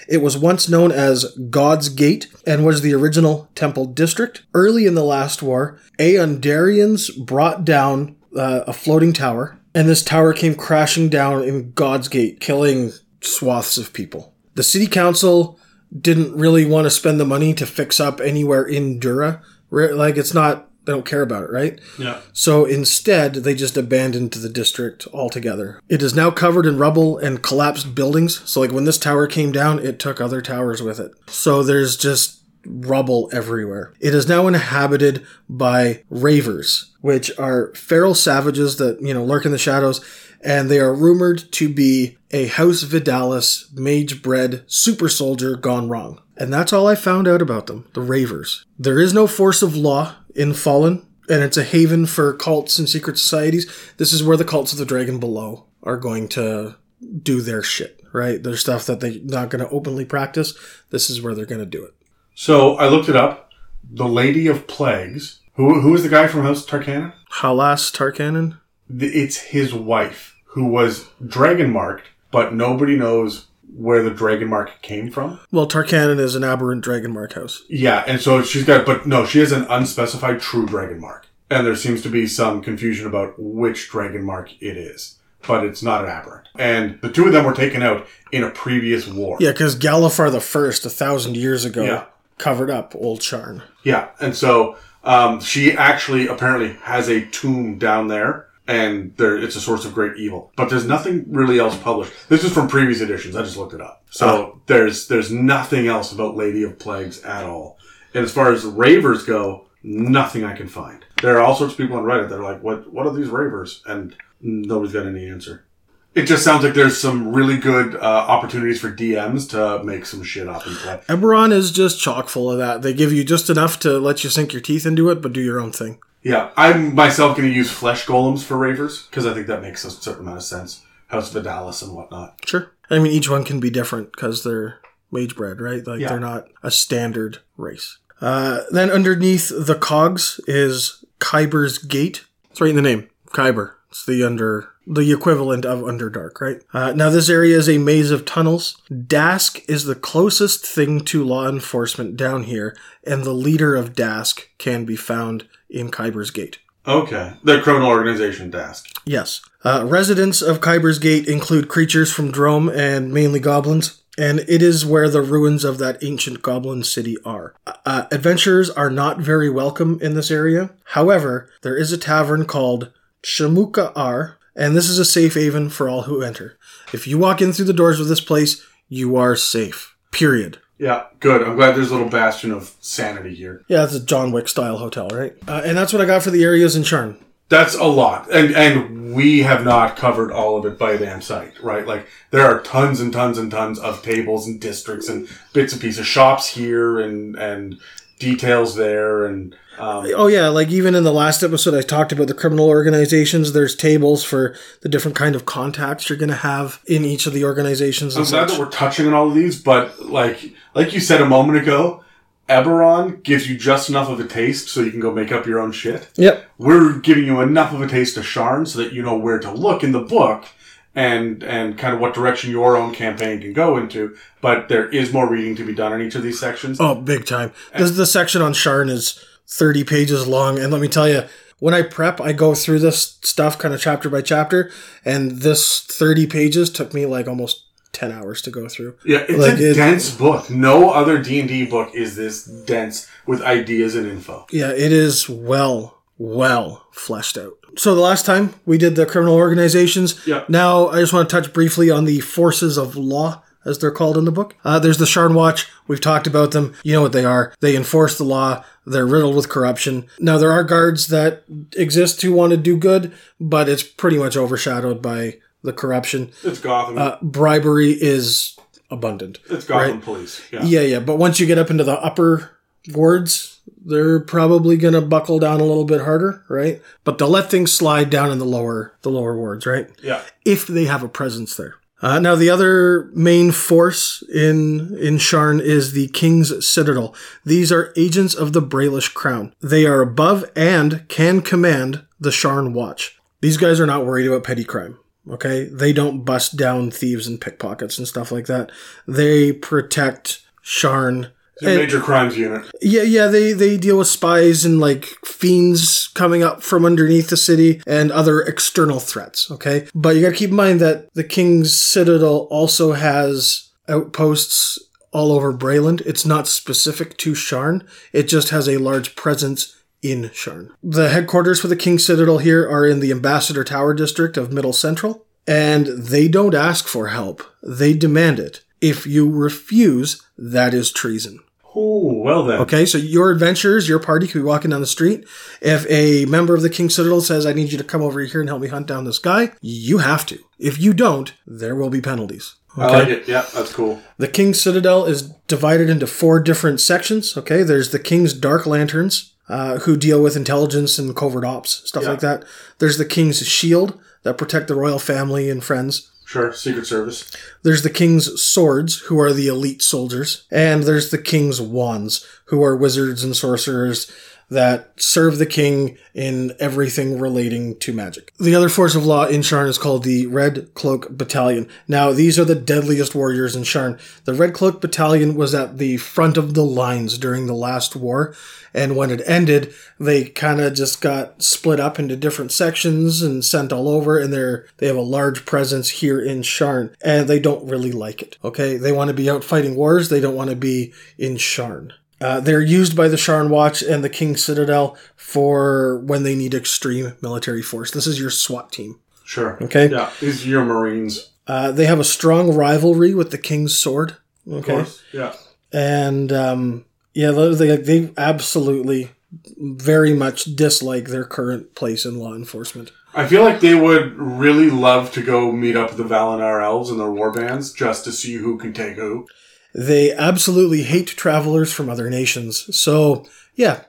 [0.07, 4.43] It was once known as God's Gate and was the original temple district.
[4.53, 10.33] Early in the last war, Aundairians brought down uh, a floating tower, and this tower
[10.33, 14.33] came crashing down in God's Gate, killing swaths of people.
[14.55, 15.59] The city council
[15.97, 19.41] didn't really want to spend the money to fix up anywhere in Dura.
[19.69, 21.79] Like, it's not, they don't care about it, right?
[21.99, 22.21] Yeah.
[22.33, 25.79] So instead, they just abandoned the district altogether.
[25.87, 28.41] It is now covered in rubble and collapsed buildings.
[28.49, 31.11] So, like when this tower came down, it took other towers with it.
[31.27, 33.93] So there's just rubble everywhere.
[33.99, 39.51] It is now inhabited by ravers, which are feral savages that, you know, lurk in
[39.51, 40.03] the shadows.
[40.43, 46.19] And they are rumored to be a House Vadalis mage bred super soldier gone wrong.
[46.41, 48.65] And that's all I found out about them the ravers.
[48.79, 52.89] There is no force of law in Fallen, and it's a haven for cults and
[52.89, 53.71] secret societies.
[53.97, 56.77] This is where the cults of the dragon below are going to
[57.21, 58.41] do their shit, right?
[58.41, 60.55] Their stuff that they're not going to openly practice.
[60.89, 61.93] This is where they're going to do it.
[62.33, 63.51] So I looked it up.
[63.87, 65.41] The Lady of Plagues.
[65.57, 67.13] Who who is the guy from House Tarkanan?
[67.33, 68.57] Halas Tarkanan?
[68.89, 73.45] It's his wife who was dragon marked, but nobody knows
[73.75, 75.39] where the dragon mark came from.
[75.51, 77.63] Well, Tarkanan is an aberrant dragon mark house.
[77.69, 81.65] Yeah, and so she's got, but no, she has an unspecified true dragon mark, and
[81.65, 85.17] there seems to be some confusion about which dragon mark it is.
[85.47, 88.51] But it's not an aberrant, and the two of them were taken out in a
[88.51, 89.37] previous war.
[89.39, 92.05] Yeah, because Galifar the First, a thousand years ago, Yeah.
[92.37, 93.63] covered up Old Sharn.
[93.83, 99.57] Yeah, and so um, she actually apparently has a tomb down there, and there it's
[99.57, 100.51] a source of great evil.
[100.55, 102.13] But there's nothing really else published.
[102.29, 103.35] This is from previous editions.
[103.35, 104.03] I just looked it up.
[104.09, 107.77] So there's there's nothing else about Lady of Plagues at all.
[108.13, 111.05] And as far as ravers go, nothing I can find.
[111.21, 113.29] There are all sorts of people on Reddit that are like, "What what are these
[113.29, 115.65] ravers?" And nobody's got any answer.
[116.13, 120.23] It just sounds like there's some really good uh, opportunities for DMs to make some
[120.23, 120.99] shit up and play.
[121.07, 122.81] Eberron is just chock full of that.
[122.81, 125.39] They give you just enough to let you sink your teeth into it, but do
[125.39, 125.99] your own thing.
[126.23, 129.83] Yeah, I'm myself going to use flesh golems for ravers because I think that makes
[129.85, 130.83] a certain amount of sense.
[131.07, 132.37] House Vadalis and whatnot.
[132.45, 132.71] Sure.
[132.89, 134.79] I mean, each one can be different because they're
[135.11, 135.85] mage bred, right?
[135.85, 136.09] Like Yeah.
[136.09, 137.97] they're not a standard race.
[138.21, 142.25] Uh, then underneath the cogs is Khyber's Gate.
[142.51, 143.71] It's right in the name, Khyber.
[143.89, 146.61] It's the under the equivalent of Underdark, right?
[146.73, 148.81] Uh, now this area is a maze of tunnels.
[148.91, 152.75] Daask is the closest thing to law enforcement down here,
[153.05, 156.59] and the leader of Daask can be found in Khyber's Gate.
[156.87, 158.91] Okay, the criminal organization Daask.
[159.05, 159.41] Yes.
[159.63, 164.01] Uh, residents of Khyber's Gate include creatures from Droaam and mainly goblins.
[164.17, 167.53] and it is where the ruins of that ancient goblin city are.
[167.85, 170.71] Uh, adventurers are not very welcome in this area.
[170.85, 172.91] However, there is a tavern called
[173.23, 176.57] Shamukaar, and this is a safe haven for all who enter.
[176.93, 179.95] If you walk in through the doors of this place, you are safe.
[180.11, 180.59] Period.
[180.77, 181.43] Yeah, good.
[181.43, 183.63] I'm glad there's a little bastion of sanity here.
[183.67, 185.33] Yeah, it's a John Wick style hotel, right?
[185.47, 187.23] Uh, and that's what I got for the areas in Sharn.
[187.49, 191.53] That's a lot, and and we have not covered all of it by damn sight,
[191.61, 191.85] right?
[191.85, 195.81] Like there are tons and tons and tons of tables and districts and bits and
[195.81, 197.77] pieces, shops here and and
[198.19, 202.27] details there, and um, Oh yeah, like even in the last episode, I talked about
[202.27, 203.53] the criminal organizations.
[203.53, 207.33] There's tables for the different kind of contacts you're going to have in each of
[207.33, 208.15] the organizations.
[208.15, 211.21] I'm And glad that we're touching on all of these, but like like you said
[211.21, 212.03] a moment ago,
[212.49, 215.59] Eberron gives you just enough of a taste so you can go make up your
[215.59, 216.09] own shit.
[216.15, 216.45] Yep.
[216.57, 219.51] We're giving you enough of a taste of Sharn so that you know where to
[219.51, 220.45] look in the book
[220.93, 224.17] and and kind of what direction your own campaign can go into.
[224.41, 226.77] But there is more reading to be done in each of these sections.
[226.81, 227.53] Oh, big time.
[227.77, 231.23] This the section on Sharn is 30 pages long, and let me tell you,
[231.59, 234.71] when I prep, I go through this stuff kind of chapter by chapter,
[235.05, 238.95] and this 30 pages took me like almost 10 hours to go through.
[239.05, 240.49] Yeah, it's Like, a it- dense book.
[240.49, 244.47] No other D and D book is this dense with ideas and info.
[244.51, 247.53] Yeah, it is well, well fleshed out.
[247.77, 250.25] So the last time we did the criminal organizations.
[250.25, 250.43] Yeah.
[250.49, 254.17] Now I just want to touch briefly on the forces of law, as they're called
[254.17, 254.55] in the book.
[254.63, 255.67] Uh, there's the Sharn Watch.
[255.87, 256.73] We've talked about them.
[256.83, 257.53] You know what they are.
[257.59, 258.63] They enforce the law.
[258.85, 260.07] They're riddled with corruption.
[260.19, 261.43] Now there are guards that
[261.75, 266.31] exist who want to do good, but it's pretty much overshadowed by the corruption.
[266.43, 266.97] It's Gotham.
[266.97, 268.57] Uh, bribery is
[268.89, 269.39] abundant.
[269.49, 270.03] it's Gotham right.
[270.03, 270.41] Police.
[270.51, 270.63] Yeah.
[270.63, 270.99] Yeah, yeah.
[270.99, 272.57] But once you get up into the upper
[272.93, 276.81] wards, they're probably gonna buckle down a little bit harder, right?
[277.03, 279.87] But they'll let things slide down in the lower the lower wards, right?
[280.01, 280.23] yeah.
[280.45, 281.75] If they have a presence there.
[282.01, 287.13] Uh, now the other main force in in Sharn is the King's Citadel.
[287.45, 289.53] These are agents of the Brelish Crown.
[289.61, 293.19] They are above and can command the Sharn Watch.
[293.41, 294.97] These guys are not worried about petty crime.
[295.29, 298.71] Okay, they don't bust down thieves and pickpockets and stuff like that.
[299.07, 301.31] They protect Sharn.
[301.61, 302.69] It's a major crimes unit.
[302.81, 307.37] Yeah, yeah, they they deal with spies and like fiends coming up from underneath the
[307.37, 309.87] city and other external threats, okay?
[309.93, 314.79] But you got to keep in mind that the King's Citadel also has outposts
[315.11, 316.01] all over Breland.
[316.01, 317.85] It's not specific to Sharn.
[318.13, 320.71] It just has a large presence in Sharn.
[320.81, 324.73] The headquarters for the King's Citadel here are in the Ambassador Tower district of Middle
[324.73, 327.43] Central, and they don't ask for help.
[327.61, 328.61] They demand it.
[328.79, 331.39] If you refuse, that is treason.
[331.75, 332.59] Oh, well then.
[332.61, 335.25] Okay, so your adventures, your party could be walking down the street.
[335.61, 338.41] If a member of the King Citadel says, I need you to come over here
[338.41, 340.39] and help me hunt down this guy, you have to.
[340.59, 342.55] If you don't, there will be penalties.
[342.77, 343.27] I like it.
[343.27, 344.01] Yeah, that's cool.
[344.17, 347.35] The King's Citadel is divided into four different sections.
[347.37, 352.03] Okay, there's the King's Dark Lanterns, uh, who deal with intelligence and covert ops, stuff
[352.03, 352.09] Yeah.
[352.11, 352.45] like that.
[352.79, 356.09] There's the King's Shield, that protect the royal family and friends.
[356.31, 356.53] Sure.
[356.53, 357.29] Secret Service.
[357.61, 362.63] There's the king's swords, who are the elite soldiers, and there's the king's wands, who
[362.63, 364.09] are wizards and sorcerers
[364.51, 368.33] that serve the king in everything relating to magic.
[368.37, 371.69] The other force of law in Sharn is called the Red Cloak Battalion.
[371.87, 373.97] Now, these are the deadliest warriors in Sharn.
[374.25, 378.35] The Red Cloak Battalion was at the front of the lines during the last war,
[378.73, 383.43] and when it ended, they kind of just got split up into different sections and
[383.45, 387.39] sent all over, and they're they have a large presence here in Sharn, and they
[387.39, 388.37] don't really like it.
[388.43, 390.09] Okay, they want to be out fighting wars.
[390.09, 391.93] They don't want to be in Sharn.
[392.21, 396.53] Uh, they're used by the Sharn Watch and the King's Citadel for when they need
[396.53, 397.91] extreme military force.
[397.91, 398.99] This is your SWAT team.
[399.25, 399.57] Sure.
[399.63, 399.87] Okay.
[399.89, 400.09] Yeah.
[400.19, 401.31] These are your Marines.
[401.47, 404.17] Uh, they have a strong rivalry with the King's Sword.
[404.47, 404.73] Of Okay.
[404.73, 405.01] course.
[405.11, 405.33] Yeah.
[405.73, 409.11] and um, yeah, they they absolutely
[409.57, 412.91] very much dislike their current place in law enforcement.
[413.13, 416.89] I feel like they would really love to go meet up with the Valenar elves
[416.89, 419.27] and their war bands just to see who can take who.
[419.73, 422.75] They absolutely hate travelers from other nations.
[422.77, 423.83] So yeah,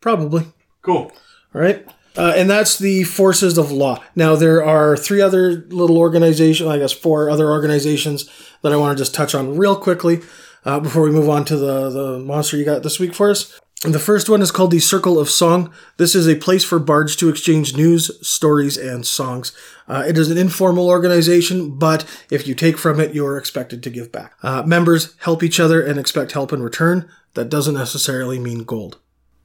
[0.00, 0.46] probably.
[0.82, 1.12] Cool.
[1.54, 1.86] All right.
[2.16, 4.02] Uh, and that's the forces of law.
[4.14, 8.28] Now, there are three other little organizations, I guess four other organizations
[8.62, 10.22] that I want to just touch on real quickly
[10.64, 13.60] uh, before we move on to the, the monster you got this week for us.
[13.82, 15.70] The first one is called the Circle of Song.
[15.98, 19.52] This is a place for bards to exchange news, stories, and songs.
[19.86, 23.82] Uh, it is an informal organization, but if you take from it, you are expected
[23.82, 24.32] to give back.
[24.42, 27.06] Uh, members help each other and expect help in return.
[27.34, 28.98] That doesn't necessarily mean gold.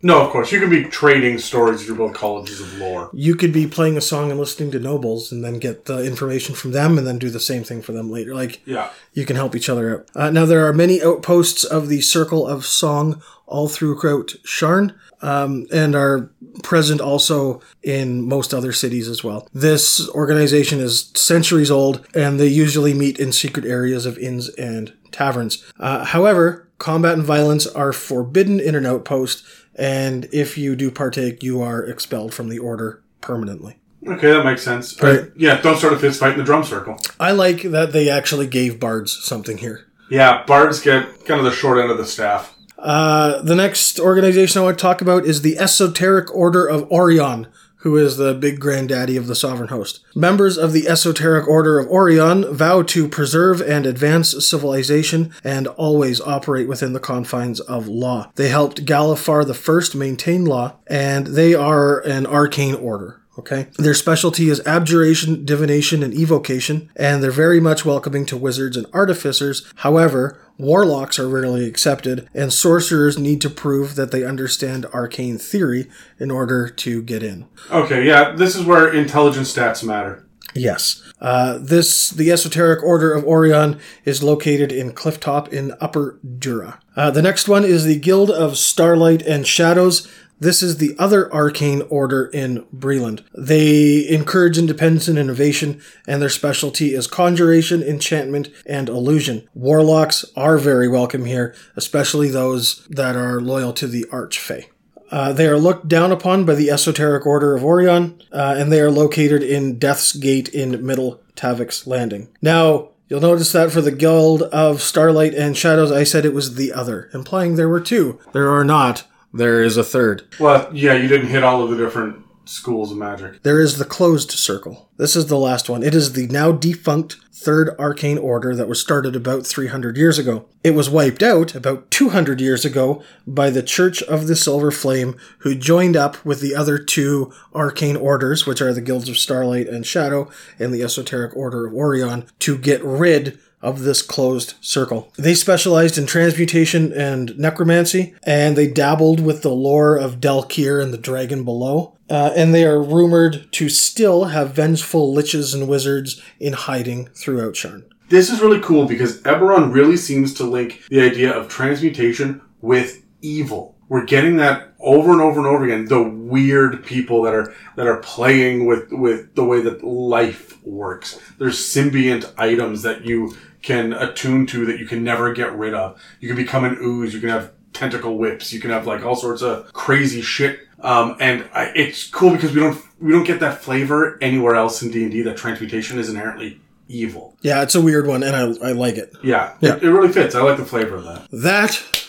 [0.03, 0.51] No, of course.
[0.51, 3.09] You can be trading stories through both colleges of lore.
[3.13, 6.55] You could be playing a song and listening to nobles and then get the information
[6.55, 8.33] from them and then do the same thing for them later.
[8.33, 8.89] Like, Yeah.
[9.13, 10.07] you can help each other out.
[10.15, 15.67] Uh, now, there are many outposts of the Circle of Song all throughout Sharn um,
[15.71, 16.29] and are
[16.63, 19.47] present also in most other cities as well.
[19.53, 24.93] This organization is centuries old and they usually meet in secret areas of inns and
[25.11, 25.63] taverns.
[25.79, 29.43] Uh, however, combat and violence are forbidden in an outpost,
[29.75, 33.77] and if you do partake, you are expelled from the order permanently.
[34.07, 35.01] Okay, that makes sense.
[35.01, 35.19] Right.
[35.19, 36.99] Uh, yeah, don't start a fist fight in the drum circle.
[37.19, 39.87] I like that they actually gave bards something here.
[40.09, 42.55] Yeah, bards get kind of the short end of the staff.
[42.77, 47.47] Uh, the next organization I want to talk about is the Esoteric Order of Orion,
[47.81, 49.99] who is the big granddaddy of the sovereign host.
[50.15, 56.21] Members of the Esoteric Order of Orion vow to preserve and advance civilization and always
[56.21, 58.31] operate within the confines of law.
[58.35, 63.20] They helped Galifar I maintain law, and they are an arcane order.
[63.39, 63.67] Okay.
[63.77, 68.85] Their specialty is abjuration, divination, and evocation, and they're very much welcoming to wizards and
[68.93, 69.71] artificers.
[69.77, 75.89] However, warlocks are rarely accepted, and sorcerers need to prove that they understand arcane theory
[76.19, 77.47] in order to get in.
[77.69, 80.27] Okay, yeah, this is where intelligence stats matter.
[80.53, 81.01] Yes.
[81.21, 86.79] Uh, this, the Esoteric Order of Orion, is located in Clifftop in Upper Dura.
[86.95, 90.11] Uh, the next one is the Guild of Starlight and Shadows.
[90.41, 93.23] This is the other arcane order in Breland.
[93.37, 99.47] They encourage independence and innovation, and their specialty is conjuration, enchantment, and illusion.
[99.53, 104.65] Warlocks are very welcome here, especially those that are loyal to the Archfey.
[105.11, 108.81] Uh, they are looked down upon by the Esoteric Order of Orion, uh, and they
[108.81, 112.29] are located in Death's Gate in Middle Tavick's Landing.
[112.41, 116.55] Now, you'll notice that for the Guild of Starlight and Shadows, I said it was
[116.55, 118.19] the other, implying there were two.
[118.33, 119.03] There are not.
[119.33, 120.23] There is a third.
[120.39, 123.43] Well, yeah, you didn't hit all of the different schools of magic.
[123.43, 124.89] There is the Closed Circle.
[124.97, 125.83] This is the last one.
[125.83, 130.45] It is the now defunct Third Arcane Order that was started about 300 years ago.
[130.63, 135.15] It was wiped out about 200 years ago by the Church of the Silver Flame,
[135.39, 139.67] who joined up with the other two arcane orders, which are the Guilds of Starlight
[139.67, 140.29] and Shadow
[140.59, 145.11] and the Esoteric Order of Orion, to get rid of this closed circle.
[145.17, 150.93] They specialized in transmutation and necromancy, and they dabbled with the lore of Daelkyr and
[150.93, 151.95] the dragon below.
[152.09, 157.53] Uh, and they are rumored to still have vengeful liches and wizards in hiding throughout
[157.53, 157.83] Sharn.
[158.09, 163.05] This is really cool because Eberron really seems to link the idea of transmutation with
[163.21, 163.77] evil.
[163.87, 165.85] We're getting that over and over and over again.
[165.85, 171.19] The weird people that are that are playing with with the way that life works.
[171.37, 176.01] There's symbiont items that you can attune to that you can never get rid of.
[176.19, 177.13] You can become an ooze.
[177.13, 178.51] You can have tentacle whips.
[178.51, 180.59] You can have like all sorts of crazy shit.
[180.79, 184.81] Um, and I, it's cool because we don't we don't get that flavor anywhere else
[184.81, 185.21] in D and D.
[185.21, 187.37] That transmutation is inherently evil.
[187.41, 189.15] Yeah, it's a weird one, and I, I like it.
[189.23, 189.75] Yeah, Yeah.
[189.75, 190.35] It, it really fits.
[190.35, 191.27] I like the flavor of that.
[191.31, 192.07] That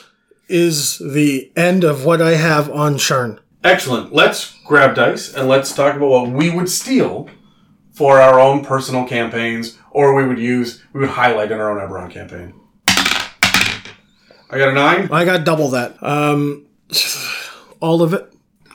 [0.48, 3.38] is the end of what I have on Sharn.
[3.64, 4.12] Excellent.
[4.12, 7.28] Let's grab dice and let's talk about what we would steal
[7.92, 11.88] for our own personal campaigns, or we would use, we would highlight in our own
[11.88, 12.54] Eberron campaign.
[14.52, 15.08] I got a nine.
[15.10, 16.02] I got double that.
[16.02, 16.66] Um,
[17.80, 18.32] all of it.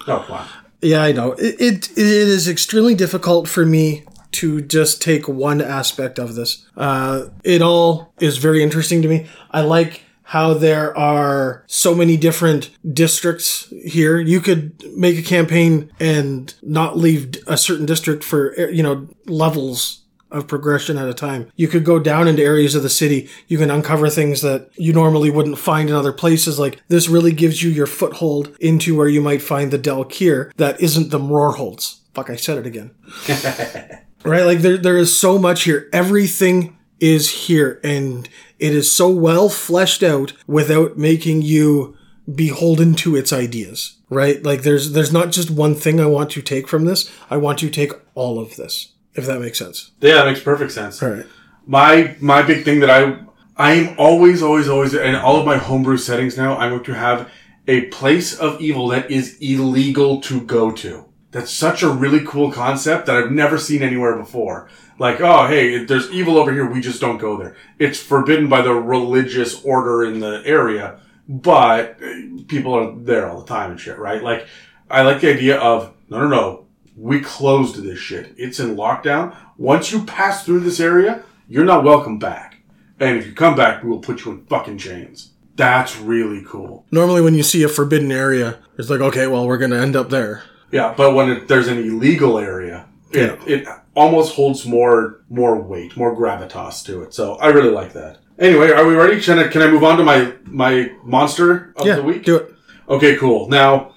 [0.08, 0.48] Oh, on.
[0.82, 1.34] Yeah, I know.
[1.34, 4.04] It, it it is extremely difficult for me
[4.34, 6.66] to just take one aspect of this.
[6.76, 9.28] Uh, it all is very interesting to me.
[9.52, 14.20] I like how there are so many different districts here.
[14.20, 19.08] You could make a campaign and not leave a certain district for eh, you know
[19.26, 21.50] levels of progression at a time.
[21.56, 23.30] You could go down into areas of the city.
[23.48, 26.60] You can uncover things that you normally wouldn't find in other places.
[26.60, 30.82] Like this really gives you your foothold into where you might find the Daelkyr that
[30.82, 32.00] isn't the Mrorholds.
[32.14, 32.92] Fuck, I said it again.
[34.26, 34.44] right?
[34.44, 35.90] Like there, there is so much here.
[35.94, 38.28] Everything is here and
[38.60, 41.98] it is so well fleshed out without making you
[42.34, 43.98] beholden to its ideas.
[44.10, 44.42] Right?
[44.42, 47.12] Like there's, there's not just one thing I want to take from this.
[47.30, 48.94] I want to take all of this.
[49.16, 49.92] If that makes sense.
[50.00, 51.02] Yeah, that makes perfect sense.
[51.02, 51.26] All right.
[51.66, 53.20] My my big thing that I
[53.58, 56.56] I'm always always always in all of my homebrew settings now.
[56.56, 57.30] I'm going to have
[57.68, 61.06] a place of evil that is illegal to go to.
[61.32, 64.70] That's such a really cool concept that I've never seen anywhere before.
[65.00, 66.66] Like, oh, hey, there's evil over here.
[66.66, 67.56] We just don't go there.
[67.78, 72.00] It's forbidden by the religious order in the area, but
[72.48, 74.24] people are there all the time and shit, right?
[74.24, 74.48] Like,
[74.90, 76.66] I like the idea of no, no, no.
[76.96, 78.34] We closed this shit.
[78.38, 79.36] It's in lockdown.
[79.58, 82.58] Once you pass through this area, you're not welcome back.
[83.00, 85.32] And if you come back, we will put you in fucking chains.
[85.56, 86.86] That's really cool.
[86.92, 89.96] Normally, when you see a forbidden area, it's like, okay, well, we're going to end
[89.96, 90.44] up there.
[90.72, 93.68] Yeah, but when it, there's an illegal area, it, it
[93.98, 97.14] almost holds more more weight, more gravitas to it.
[97.14, 98.20] So I really like that.
[98.40, 99.20] Anyway, are we ready?
[99.20, 102.24] Can I, can I move on to my my monster of Yeah, the week?
[102.24, 102.54] do it.
[102.88, 103.50] Okay, cool.
[103.50, 103.94] Now,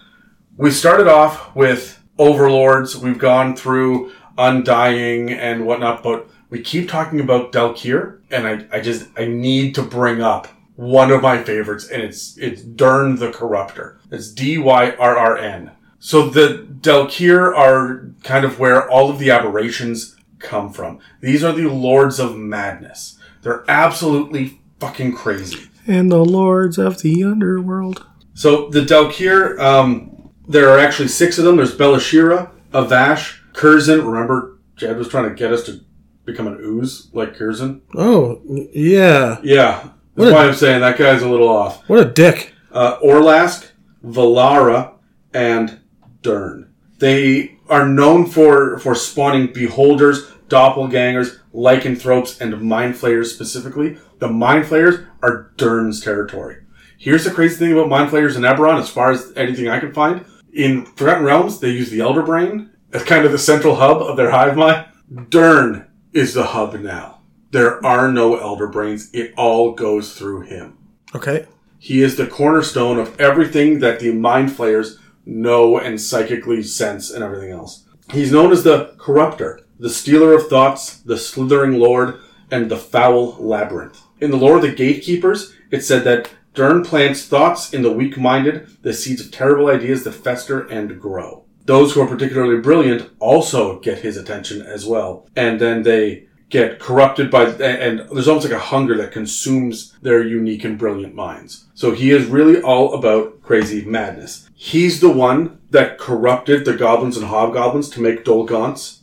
[0.57, 2.97] we started off with overlords.
[2.97, 8.81] We've gone through undying and whatnot, but we keep talking about Daelkyr, and I, I
[8.81, 13.31] just I need to bring up one of my favorites, and it's it's Dyrrn the
[13.31, 13.99] Corruptor.
[14.11, 15.71] It's D Y R R N.
[16.01, 20.99] So the Daelkyr are kind of where all of the aberrations come from.
[21.21, 23.19] These are the Lords of Madness.
[23.43, 25.69] They're absolutely fucking crazy.
[25.87, 28.05] And the lords of the underworld.
[28.35, 31.57] So the Daelkyr, um, there are actually six of them.
[31.57, 34.05] There's Belashyrra, Avassh, Kyrzin.
[34.05, 35.81] Remember, Jed was trying to get us to
[36.25, 37.81] become an ooze like Kyrzin.
[37.95, 38.41] Oh,
[38.73, 39.39] yeah.
[39.43, 41.87] Yeah, that's a- why I'm saying that guy's a little off.
[41.89, 42.55] What a dick.
[42.73, 43.67] Uh, Orlassk,
[44.05, 44.93] Valaara,
[45.35, 45.80] and
[46.23, 46.73] Dyrrn.
[46.99, 53.99] They are known for for spawning beholders, doppelgangers, lycanthropes, and mind flayers specifically.
[54.19, 56.59] The mind flayers are Dyrrn's territory.
[56.99, 59.93] Here's the crazy thing about mind flayers in Eberron, as far as anything I can
[59.93, 60.25] find.
[60.53, 64.17] In Forgotten Realms, they use the Elder Brain as kind of the central hub of
[64.17, 64.87] their hive mind.
[65.31, 67.21] Dyrrn is the hub now.
[67.53, 69.11] There are no Elder Brains.
[69.13, 70.77] It all goes through him.
[71.15, 71.47] Okay.
[71.79, 74.99] He is the cornerstone of everything that the mind flayers
[75.31, 77.85] know and psychically sense and everything else.
[78.13, 82.21] He's known as the corruptor, the stealer of thoughts, the slithering lord,
[82.51, 84.03] and the foul labyrinth.
[84.21, 88.19] In the lore of the gatekeepers, it said that Dyrrn plants thoughts in the weak
[88.19, 91.45] minded, the seeds of terrible ideas that fester and grow.
[91.67, 95.29] Those who are particularly brilliant also get his attention as well.
[95.37, 100.23] And then they get corrupted by, and there's almost like a hunger that consumes their
[100.23, 101.67] unique and brilliant minds.
[101.75, 104.51] So he is really all about crazy madness.
[104.55, 108.99] He's the one that corrupted the goblins and hobgoblins to make Dolgaunts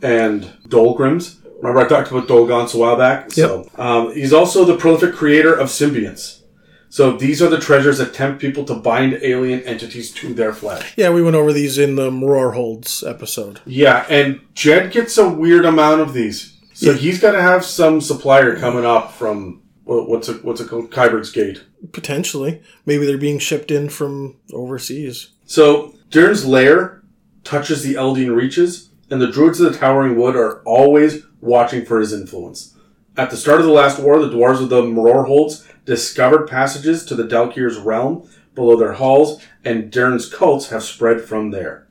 [0.00, 1.36] and Dolgrims.
[1.60, 3.32] Remember I talked about Dolgaunts a while back?
[3.32, 6.40] So, um, he's also the prolific creator of symbionts.
[6.88, 10.92] So these are the treasures that tempt people to bind alien entities to their flesh.
[10.96, 13.60] Yeah, we went over these in the Roar Holds episode.
[13.64, 16.56] Yeah, and Jed gets a weird amount of these.
[16.80, 20.90] So he's got to have some supplier coming up from what's it what's it called
[20.90, 21.62] Khyber's Gate.
[21.92, 22.62] Potentially.
[22.86, 25.32] Maybe they're being shipped in from overseas.
[25.44, 27.02] So Dyrrn's lair
[27.44, 32.00] touches the Eldeen reaches, and the druids of the Towering Wood are always watching for
[32.00, 32.74] his influence.
[33.14, 37.04] At the start of the last war, the dwarves of the Mror Holds discovered passages
[37.04, 41.88] to the Daelkyr's realm below their halls, and Dyrrn's cults have spread from there.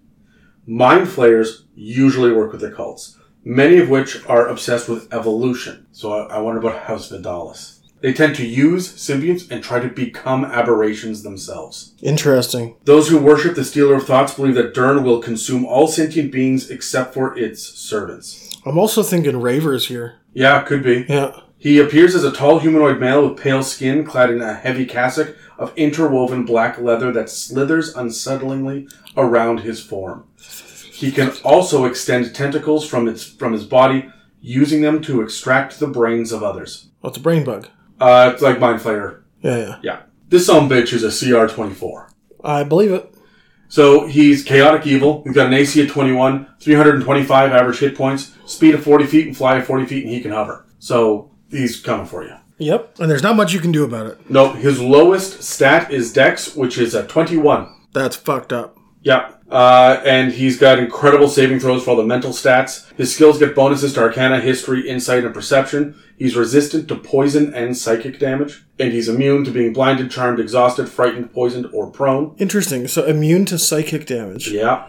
[0.66, 5.88] Mind flayers usually work with the cults, many of which are obsessed with evolution.
[5.92, 7.80] So I, I wonder about House Vadalis.
[8.02, 11.94] They tend to use symbionts and try to become aberrations themselves.
[12.02, 12.78] Interesting.
[12.86, 16.70] Those who worship the Stealer of Thoughts believe that Dyrrn will consume all sentient beings
[16.70, 18.58] except for its servants.
[18.66, 20.16] I'm also thinking Ravers here.
[20.34, 21.06] Yeah, could be.
[21.10, 21.42] Yeah.
[21.58, 25.36] He appears as a tall humanoid male with pale skin, clad in a heavy cassock
[25.58, 30.24] of interwoven black leather that slithers unsettlingly around his form.
[31.00, 34.10] He can also extend tentacles from its from his body,
[34.42, 36.90] using them to extract the brains of others.
[37.00, 37.68] What's a brain bug?
[38.02, 39.22] Uh, it's like Mind Flayer.
[39.42, 39.80] Yeah, yeah.
[39.82, 40.02] Yeah.
[40.28, 42.12] This some bitch is a CR24.
[42.44, 43.14] I believe it.
[43.70, 45.24] So he's chaotic evil.
[45.26, 49.38] He's got an AC of 21, 325 average hit points, speed of 40 feet, and
[49.38, 50.66] fly of 40 feet, and he can hover.
[50.80, 52.36] So he's coming for you.
[52.58, 53.00] Yep.
[53.00, 54.30] And there's not much you can do about it.
[54.30, 57.74] No, his lowest stat is Dex, which is a 21.
[57.94, 58.78] That's fucked up.
[59.02, 59.32] Yeah.
[59.50, 62.92] Uh, and he's got incredible saving throws for all the mental stats.
[62.98, 65.96] His skills get bonuses to Arcana, History, Insight, and Perception.
[66.18, 68.64] He's resistant to poison and psychic damage.
[68.80, 72.36] And he's immune to being blinded, charmed, exhausted, frightened, poisoned, or prone.
[72.38, 72.88] Interesting.
[72.88, 74.50] So immune to psychic damage.
[74.50, 74.88] Yeah.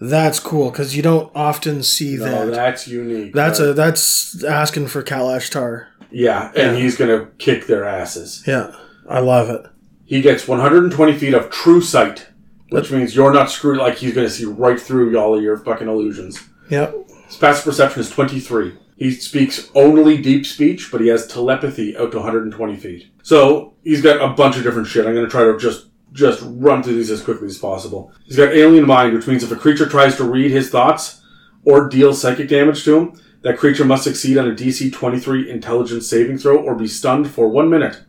[0.00, 2.50] That's cool because you don't often see No, that.
[2.52, 3.32] that's unique.
[3.32, 3.68] That's right?
[3.68, 5.86] a that's asking for Kalashtar.
[6.10, 8.42] Yeah, and he's gonna kick their asses.
[8.46, 8.74] Yeah,
[9.08, 9.64] I love it.
[10.04, 12.26] He gets 120 feet of true sight,
[12.72, 13.78] which means you're not screwed.
[13.78, 16.42] Like he's gonna see right through y'all of your fucking illusions.
[16.70, 17.10] Yep.
[17.26, 18.76] His passive perception is 23.
[18.96, 23.10] He speaks only deep speech, but he has telepathy out to 120 feet.
[23.22, 25.06] So he's got a bunch of different shit.
[25.06, 28.12] I'm gonna try to just just run through these as quickly as possible.
[28.24, 31.22] He's got alien mind, which means if a creature tries to read his thoughts
[31.64, 36.08] or deal psychic damage to him, that creature must succeed on a DC 23 intelligence
[36.08, 38.02] saving throw or be stunned for one minute.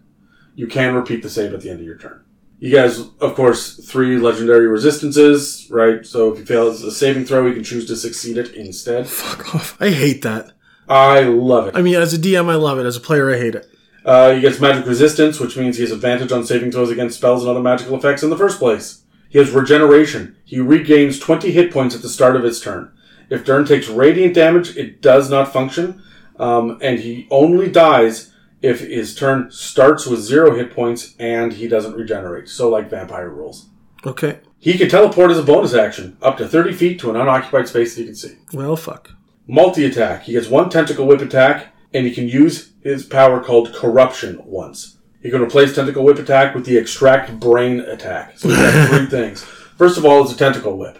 [0.55, 2.23] You can repeat the save at the end of your turn.
[2.63, 6.05] You guys, of course, three legendary resistances, right?
[6.05, 9.05] So if he fails a saving throw, he can choose to succeed it instead.
[9.05, 9.77] Fuck off.
[9.81, 10.53] I hate that.
[10.87, 11.75] I love it.
[11.75, 12.85] I mean, as a DM, I love it.
[12.85, 13.67] As a player, I hate it.
[14.05, 17.41] Uh, he gets magic resistance, which means he has advantage on saving throws against spells
[17.41, 19.03] and other magical effects in the first place.
[19.27, 20.37] He has regeneration.
[20.45, 22.93] He regains 20 hit points at the start of his turn.
[23.29, 26.01] If Dyrrn takes radiant damage, it does not function,
[26.39, 28.32] um, and he only dies
[28.63, 32.47] if his turn starts with zero hit points and he doesn't regenerate.
[32.49, 33.69] So, like vampire rules.
[34.05, 34.39] Okay.
[34.57, 37.93] He can teleport as a bonus action up to 30 feet to an unoccupied space
[37.93, 38.37] that you can see.
[38.53, 39.11] Well, fuck.
[39.45, 40.23] Multi attack.
[40.23, 44.97] He gets one tentacle whip attack, and he can use his power called corruption once.
[45.21, 48.39] He can replace tentacle whip attack with the extract brain attack.
[48.39, 49.43] So he's got three things.
[49.43, 50.99] First of all, it's a tentacle whip.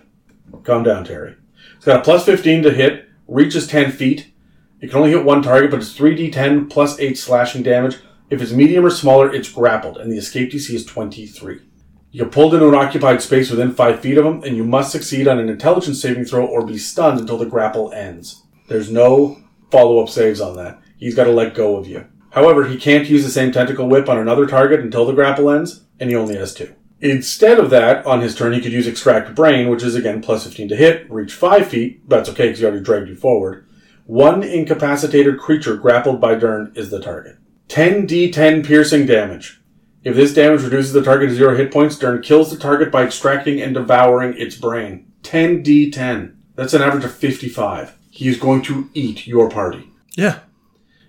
[0.64, 1.36] Calm down, Terry.
[1.78, 4.33] It's got a plus 15 to hit, reaches 10 feet.
[4.84, 8.00] It can only hit one target, but it's 3d10 plus 8 slashing damage.
[8.30, 11.62] If it's medium or smaller, it's grappled, and the escape DC is 23.
[12.12, 15.26] You're pulled into an occupied space within 5 feet of him, and you must succeed
[15.26, 18.44] on an intelligence saving throw or be stunned until the grapple ends.
[18.68, 20.82] There's no follow up saves on that.
[20.98, 22.06] He's got to let go of you.
[22.32, 25.86] However, he can't use the same tentacle whip on another target until the grapple ends,
[25.98, 26.76] and he only has two.
[27.00, 30.44] Instead of that, on his turn, he could use Extract Brain, which is again plus
[30.44, 32.10] 15 to hit, reach 5 feet.
[32.10, 33.66] That's okay because he already dragged you forward.
[34.06, 37.38] One incapacitated creature grappled by Dyrrn is the target.
[37.70, 39.62] 10d10 piercing damage.
[40.04, 43.04] If this damage reduces the target to zero hit points, Dyrrn kills the target by
[43.04, 45.12] extracting and devouring its brain.
[45.24, 46.36] 10d10.
[46.56, 47.98] That's an average of 55.
[48.10, 49.90] He is going to eat your party.
[50.16, 50.40] Yeah.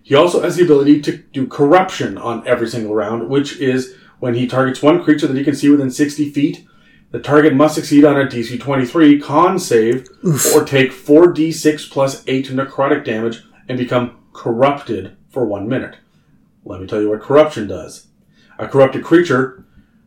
[0.03, 4.35] He also has the ability to do corruption on every single round, which is when
[4.35, 6.65] he targets one creature that he can see within 60 feet,
[7.15, 10.09] the target must succeed on a DC 23 con save
[10.53, 15.99] or take 4d6 plus 8 necrotic damage and become corrupted for one minute.
[16.65, 18.09] Let me tell you what corruption does.
[18.59, 19.65] A corrupted creature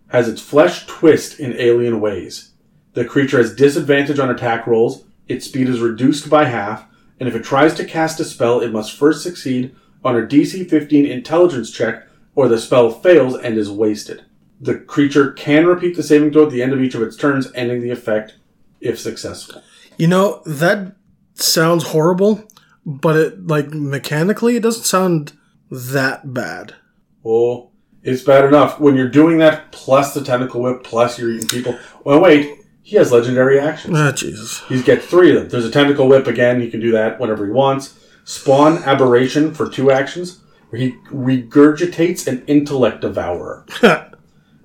[0.09, 2.51] has its flesh twist in alien ways.
[2.91, 6.87] The creature has disadvantage on attack rolls, its speed is reduced by half,
[7.21, 10.69] and if it tries to cast a spell, it must first succeed on a DC
[10.69, 12.05] 15 intelligence check
[12.35, 14.25] or the spell fails and is wasted.
[14.59, 17.51] The creature can repeat the saving throw at the end of each of its turns,
[17.53, 18.35] ending the effect
[18.81, 19.61] if successful.
[19.97, 20.95] You know, that
[21.35, 22.47] sounds horrible,
[22.85, 25.33] but it, like, mechanically, it doesn't sound
[25.69, 26.75] that bad.
[27.23, 27.71] Oh,
[28.03, 28.79] it's bad enough.
[28.79, 31.77] When you're doing that, plus the tentacle whip, plus you're eating people.
[32.03, 33.97] Well, wait, he has legendary actions.
[33.97, 34.61] Ah, Jesus.
[34.69, 35.49] He's get three of them.
[35.49, 36.61] There's a tentacle whip again.
[36.61, 37.99] He can do that whenever he wants.
[38.23, 43.65] Spawn aberration for two actions, where he regurgitates an intellect devourer,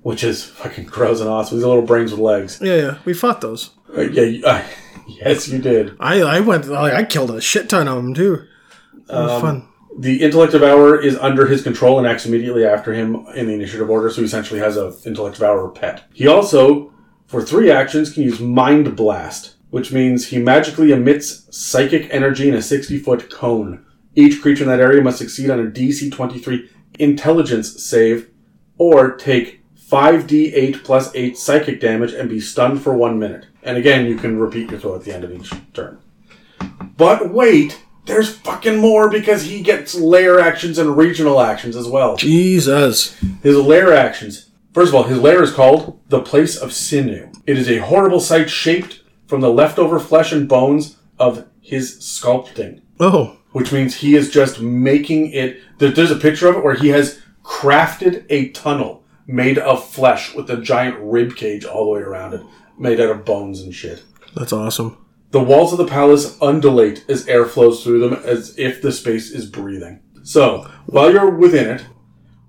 [0.03, 1.57] which is fucking gross and awesome.
[1.57, 2.59] These little brains with legs.
[2.61, 2.75] yeah.
[2.75, 2.97] Yeah.
[3.05, 3.71] We fought those.
[3.95, 4.63] Uh, yeah, uh,
[5.07, 5.95] yes, you did.
[5.99, 8.45] I, I went, like, I killed a shit ton of them, too.
[9.09, 9.67] Um, fun.
[9.97, 13.89] The intellect devourer is under his control and acts immediately after him in the initiative
[13.89, 16.03] order, so he essentially has a intellect devourer pet.
[16.13, 16.91] He also,
[17.27, 22.55] for three actions, can use mind blast, which means he magically emits psychic energy in
[22.55, 23.85] a 60 foot cone.
[24.15, 28.29] Each creature in that area must succeed on a DC 23 intelligence save
[28.77, 29.62] or take
[29.93, 33.45] 5d8 plus 8 psychic damage and be stunned for one minute.
[33.61, 35.99] And again, you can repeat your throw at the end of each turn.
[36.97, 42.15] But wait, there's fucking more because he gets layer actions and regional actions as well.
[42.15, 43.15] Jesus.
[43.43, 44.49] His lair actions.
[44.73, 47.31] First of all, his lair is called the Place of Sinew.
[47.45, 52.81] It is a horrible sight shaped from the leftover flesh and bones of his sculpting,
[52.99, 53.37] Oh.
[53.51, 55.59] which means he is just making it.
[55.77, 60.49] There's a picture of it where he has crafted a tunnel made of flesh with
[60.49, 62.41] a giant rib cage all the way around it,
[62.77, 64.03] made out of bones and shit.
[64.35, 64.97] That's awesome.
[65.31, 69.31] The walls of the palace undulate as air flows through them as if the space
[69.31, 69.99] is breathing.
[70.23, 71.85] So, while you're within it,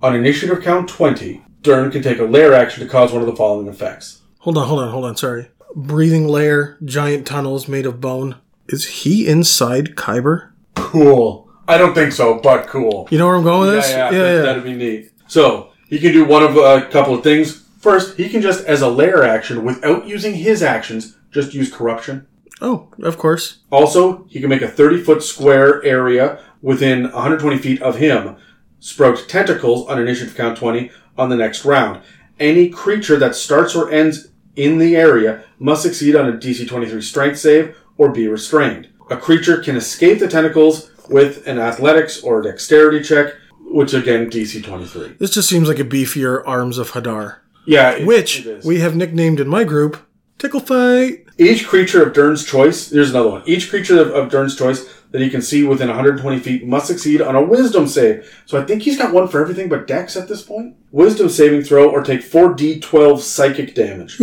[0.03, 3.35] on initiative count 20, Dyrrn can take a lair action to cause one of the
[3.37, 4.21] following effects.
[4.41, 5.17] Hold on, hold on, hold on.
[5.17, 5.49] Sorry.
[5.75, 8.37] Breathing layer, giant tunnels made of bone.
[8.69, 10.53] Is he inside Khyber?
[10.75, 11.51] Cool.
[11.67, 13.09] I don't think so, but cool.
[13.11, 13.91] You know where I'm going with Yeah, this?
[13.91, 14.35] yeah, yeah.
[14.37, 14.43] yeah.
[14.43, 15.11] that'd be neat.
[15.27, 17.65] So, he can do one of a couple of things.
[17.79, 22.27] First, he can just, as a lair action, without using his actions, just use corruption.
[22.61, 23.59] Oh, of course.
[23.71, 28.37] Also, he can make a 30 foot square area within 120 feet of him,
[28.81, 32.01] sprout tentacles on initiative count 20 on the next round.
[32.41, 37.03] Any creature that starts or ends in the area must succeed on a DC 23
[37.03, 38.89] strength save or be restrained.
[39.11, 43.35] A creature can escape the tentacles with an athletics or dexterity check,
[43.75, 45.17] which again, DC 23.
[45.19, 48.95] This just seems like a beefier Arms of Hadar, Yeah, it- which it we have
[48.97, 49.99] nicknamed in my group
[50.39, 51.25] Tickle Fight.
[51.39, 53.43] Each creature of Dyrrn's choice, here's another one.
[53.47, 57.21] Each creature of, of Dyrrn's choice that he can see within 120 feet must succeed
[57.21, 58.43] on a wisdom save.
[58.47, 60.77] So I think he's got one for everything but dex at this point.
[60.93, 64.21] Wisdom saving throw or take 4d12 psychic damage.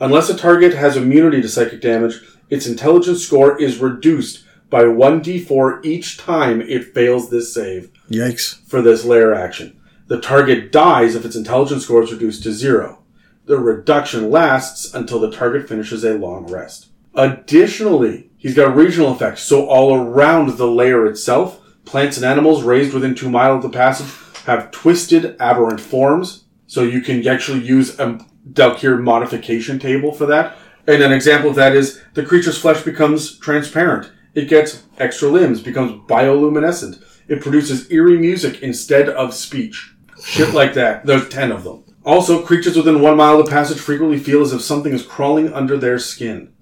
[0.00, 2.20] Unless a target has immunity to psychic damage,
[2.50, 8.60] its intelligence score is reduced by 1d4 each time it fails this save Yikes.
[8.68, 9.80] for this layer action.
[10.06, 13.02] The target dies if its intelligence score is reduced to zero.
[13.46, 16.88] The reduction lasts until the target finishes a long rest.
[17.14, 22.92] Additionally, he's got regional effects, so all around the layer itself, plants and animals raised
[22.92, 24.12] within two miles of the passage
[24.44, 26.44] have twisted, aberrant forms.
[26.66, 28.18] So you can actually use a
[28.52, 30.56] Daelkyr modification table for that.
[30.86, 34.10] And an example of that is the creature's flesh becomes transparent.
[34.34, 37.02] It gets extra limbs, becomes bioluminescent.
[37.28, 39.92] It produces eerie music instead of speech.
[40.22, 41.06] Shit like that.
[41.06, 41.84] There's ten of them.
[42.04, 45.52] Also, creatures within one mile of the passage frequently feel as if something is crawling
[45.52, 46.52] under their skin.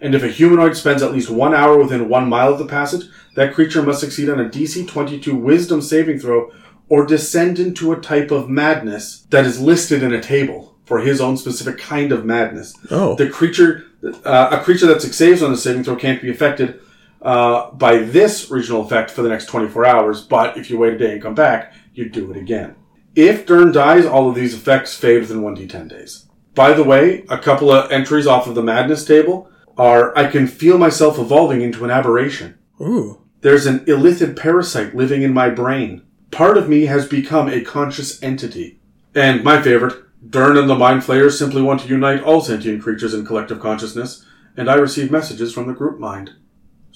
[0.00, 3.04] And if a humanoid spends at least one hour within one mile of the passage,
[3.34, 6.52] that creature must succeed on a DC 22 Wisdom saving throw
[6.88, 11.20] or descend into a type of madness that is listed in a table for his
[11.20, 12.74] own specific kind of madness.
[12.90, 13.14] Oh.
[13.14, 13.84] The creature,
[14.24, 16.80] uh, a creature that succeeds on the saving throw can't be affected
[17.22, 20.98] uh, by this regional effect for the next 24 hours, but if you wait a
[20.98, 22.76] day and come back, you do it again.
[23.14, 26.26] If Dyrrn dies, all of these effects fade within 1d10 days.
[26.54, 30.46] By the way, a couple of entries off of the madness table are I can
[30.46, 32.58] feel myself evolving into an aberration.
[32.80, 33.22] Ooh.
[33.40, 36.02] There's an illithid parasite living in my brain.
[36.30, 38.80] Part of me has become a conscious entity.
[39.14, 43.14] And my favorite, Dyrrn and the Mind Flayers simply want to unite all sentient creatures
[43.14, 44.24] in collective consciousness,
[44.56, 46.34] and I receive messages from the group mind.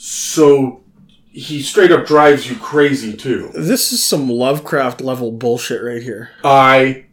[0.05, 0.83] So
[1.31, 3.53] he straight up drives you crazy too.
[3.55, 6.31] This is some Lovecraft level bullshit right here.
[6.43, 7.05] I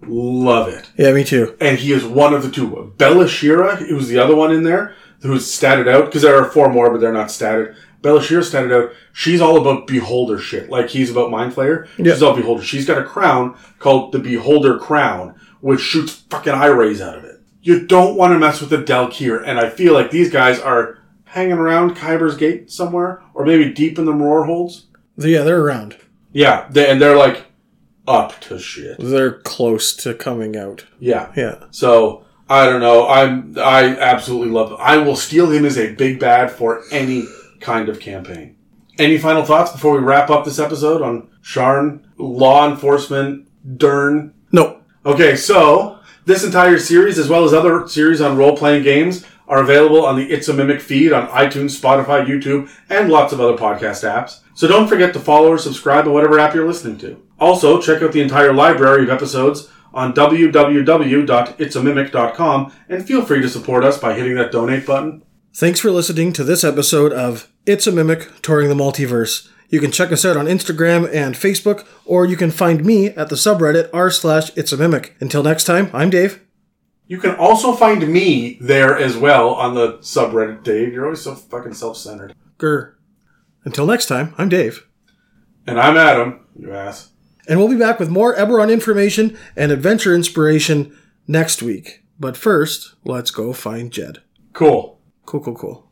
[0.00, 0.90] love it.
[0.96, 1.58] Yeah, me too.
[1.60, 2.94] And he is one of the two.
[2.96, 6.90] Belashyrra, who's the other one in there, who's statted out, because there are four more,
[6.90, 7.76] but they're not statted.
[8.00, 10.70] Belashyrra statted out, she's all about beholder shit.
[10.70, 11.86] Like he's about Mind Flayer.
[11.98, 12.14] Yeah.
[12.14, 12.62] She's all beholder.
[12.62, 17.24] She's got a crown called the Beholder Crown, which shoots fucking eye rays out of
[17.24, 17.42] it.
[17.60, 20.97] You don't want to mess with the Daelkyr, and I feel like these guys are
[21.28, 24.86] hanging around Khyber's Gate somewhere, or maybe deep in the Roar Holds.
[25.16, 25.96] Yeah, they're around.
[26.32, 27.46] Yeah, they, and they're like
[28.06, 28.96] up to shit.
[28.98, 30.86] They're close to coming out.
[30.98, 31.32] Yeah.
[31.36, 31.64] Yeah.
[31.70, 33.06] So I don't know.
[33.06, 34.78] I'm I absolutely love it.
[34.80, 37.24] I will steal him as a big bad for any
[37.60, 38.56] kind of campaign.
[38.98, 43.48] Any final thoughts before we wrap up this episode on Sharn, law enforcement,
[43.78, 44.34] Dyrrn?
[44.50, 44.80] No.
[45.06, 49.62] Okay, so this entire series, as well as other series on role playing games, are
[49.62, 53.56] available on the It's a Mimic feed on iTunes, Spotify, YouTube, and lots of other
[53.56, 54.40] podcast apps.
[54.54, 57.22] So don't forget to follow or subscribe to whatever app you're listening to.
[57.40, 63.84] Also, check out the entire library of episodes on www.itsamimic.com and feel free to support
[63.84, 65.22] us by hitting that donate button.
[65.54, 69.48] Thanks for listening to this episode of It's a Mimic Touring the Multiverse.
[69.68, 73.28] You can check us out on Instagram and Facebook, or you can find me at
[73.28, 75.14] the subreddit r slash It's a Mimic.
[75.20, 76.47] Until next time, I'm Dave.
[77.08, 80.92] You can also find me there as well on the subreddit, Dave.
[80.92, 82.34] You're always so fucking self centered.
[82.58, 82.94] Grr.
[83.64, 84.86] Until next time, I'm Dave.
[85.66, 87.10] And I'm Adam, you ass.
[87.48, 90.96] And we'll be back with more Eberron information and adventure inspiration
[91.26, 92.04] next week.
[92.20, 94.22] But first, let's go find Jed.
[94.52, 95.00] Cool.
[95.24, 95.87] Cool, cool, cool.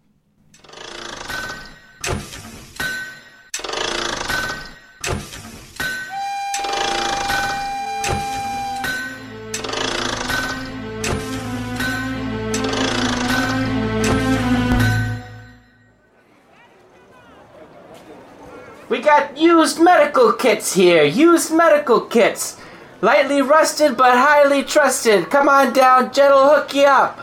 [19.76, 21.04] Used medical kits here.
[21.04, 22.56] Used medical kits.
[23.02, 25.28] Lightly rusted but highly trusted.
[25.30, 27.18] Come on down, Jed'll hook you up.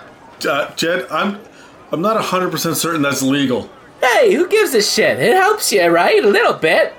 [0.48, 1.40] Uh, Jed, I'm
[1.92, 3.70] I'm not 100% certain that's legal.
[4.02, 5.20] Hey, who gives a shit?
[5.20, 6.24] It helps you, right?
[6.24, 6.94] A little bit.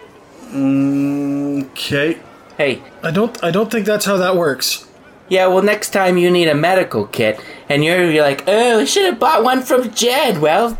[0.52, 2.18] Okay.
[2.56, 4.86] Hey, I don't I don't think that's how that works.
[5.28, 8.84] yeah, well, next time you need a medical kit and you're, you're like, oh, I
[8.84, 10.38] should have bought one from Jed.
[10.40, 10.76] Well,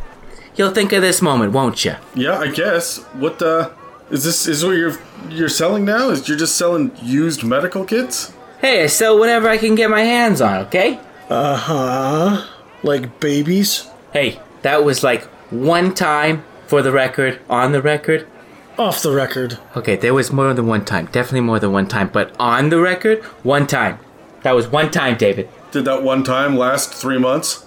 [0.57, 1.95] you'll think of this moment, won't you?
[2.15, 2.99] Yeah, I guess.
[3.15, 3.73] What the
[4.11, 4.99] is this is what you're
[5.29, 6.11] you're selling now?
[6.11, 8.33] Is you're just selling used medical kits?
[8.61, 10.99] Hey, I sell whatever I can get my hands on, okay?
[11.29, 12.47] Uh-huh.
[12.83, 13.89] Like babies?
[14.13, 18.27] Hey, that was like one time for the record, on the record.
[18.79, 19.59] Off the record.
[19.77, 21.07] Okay, there was more than one time.
[21.07, 22.09] Definitely more than one time.
[22.09, 23.99] But on the record, one time.
[24.43, 25.49] That was one time, David.
[25.71, 27.67] Did that one time last 3 months?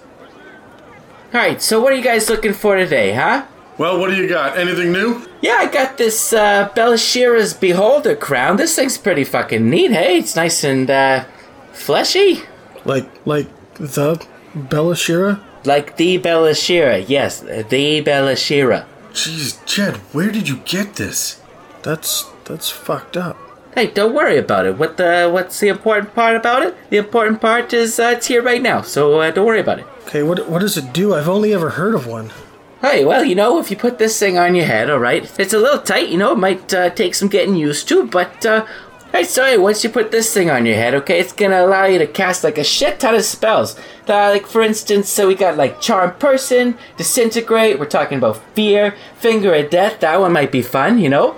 [1.32, 3.46] Alright, so what are you guys looking for today, huh?
[3.78, 4.58] Well, what do you got?
[4.58, 5.22] Anything new?
[5.40, 8.56] Yeah, I got this uh, Belashyrra's Beholder crown.
[8.56, 10.18] This thing's pretty fucking neat, hey?
[10.18, 11.24] It's nice and uh,
[11.72, 12.42] fleshy.
[12.84, 15.40] Like like the Belashyrra?
[15.64, 18.84] Like the Belashyrra, yes, the Belashyrra.
[19.12, 21.40] Jeez, Jed, where did you get this?
[21.82, 23.36] That's that's fucked up.
[23.74, 24.76] Hey, don't worry about it.
[24.76, 25.30] What the?
[25.32, 26.74] What's the important part about it?
[26.90, 29.86] The important part is uh, it's here right now, so uh, don't worry about it.
[30.06, 31.14] Okay, what what does it do?
[31.14, 32.32] I've only ever heard of one.
[32.80, 35.52] Hey, well, you know, if you put this thing on your head, all right, it's
[35.52, 36.10] a little tight.
[36.10, 38.66] You know, it might uh, take some getting used to, but uh,
[39.10, 41.86] Hey, so hey, once you put this thing on your head, okay, it's gonna allow
[41.86, 43.74] you to cast like a shit ton of spells.
[44.06, 47.78] Uh, like for instance, so we got like charm person, disintegrate.
[47.78, 50.00] We're talking about fear, finger of death.
[50.00, 51.36] That one might be fun, you know.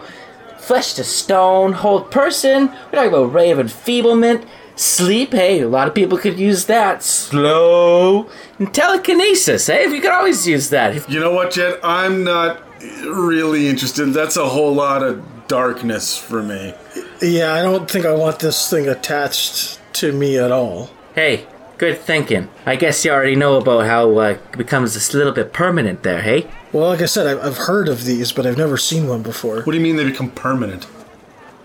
[0.58, 2.66] Flesh to stone, hold person.
[2.68, 4.44] We're talking about ray of enfeeblement,
[4.80, 5.32] sleep.
[5.32, 7.02] Hey, a lot of people could use that.
[7.02, 8.28] Slow
[8.58, 9.66] and telekinesis.
[9.66, 11.08] Hey, we could always use that.
[11.08, 11.78] You know what, Jed?
[11.82, 12.62] I'm not
[13.02, 14.06] really interested.
[14.06, 16.74] That's a whole lot of darkness for me.
[17.20, 20.90] Yeah, I don't think I want this thing attached to me at all.
[21.14, 22.48] Hey, good thinking.
[22.64, 26.22] I guess you already know about how uh, it becomes a little bit permanent there.
[26.22, 26.48] Hey.
[26.72, 29.62] Well, like I said, I've, I've heard of these, but I've never seen one before.
[29.62, 30.86] What do you mean they become permanent?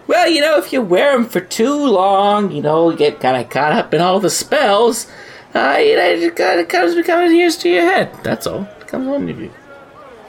[0.08, 3.42] Well, you know, if you wear them for too long, you know, you get kind
[3.44, 5.08] of caught up in all the spells.
[5.54, 8.12] Uh, you know, it kind of comes becoming used to your head.
[8.24, 8.64] That's all.
[8.80, 9.52] It comes on to you.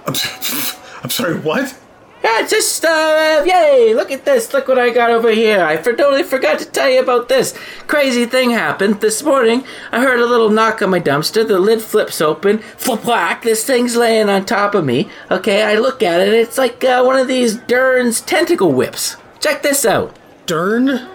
[0.06, 0.14] I'm,
[1.02, 1.76] I'm sorry, what?
[2.24, 4.52] Yeah, just, uh, yay, look at this.
[4.52, 5.62] Look what I got over here.
[5.62, 7.56] I for- totally forgot to tell you about this.
[7.86, 9.64] Crazy thing happened this morning.
[9.92, 11.46] I heard a little knock on my dumpster.
[11.46, 12.58] The lid flips open.
[12.78, 15.08] Flaplack, this thing's laying on top of me.
[15.30, 16.32] Okay, I look at it.
[16.34, 19.16] It's like uh, one of these Dyrrn's tentacle whips.
[19.46, 20.16] Check this out.
[20.46, 21.06] Dyrrn,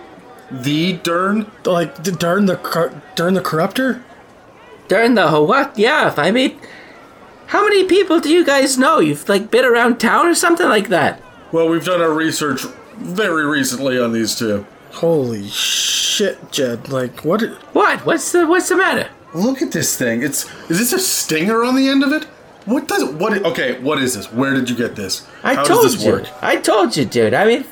[0.49, 1.51] The Dyrrn?
[1.65, 4.03] like the Dyrrn the cor- Dyrrn the corruptor.
[4.87, 5.77] Dyrrn the what?
[5.77, 6.57] Yeah, I mean,
[7.47, 8.99] how many people do you guys know?
[8.99, 11.21] You've like been around town or something like that?
[11.51, 12.61] Well, we've done our research
[12.95, 14.65] very recently on these two.
[14.93, 16.87] Holy shit, Jed!
[16.87, 17.41] Like what?
[17.75, 18.05] What?
[18.05, 19.09] What's the What's the matter?
[19.33, 20.23] Look at this thing.
[20.23, 22.23] It's is this a stinger on the end of it?
[22.63, 23.13] What does it?
[23.15, 23.43] What?
[23.43, 24.31] Okay, what is this?
[24.31, 25.27] Where did you get this?
[25.43, 26.13] I How told does this you.
[26.13, 26.27] work?
[26.41, 27.33] I told you, dude.
[27.33, 27.65] I mean,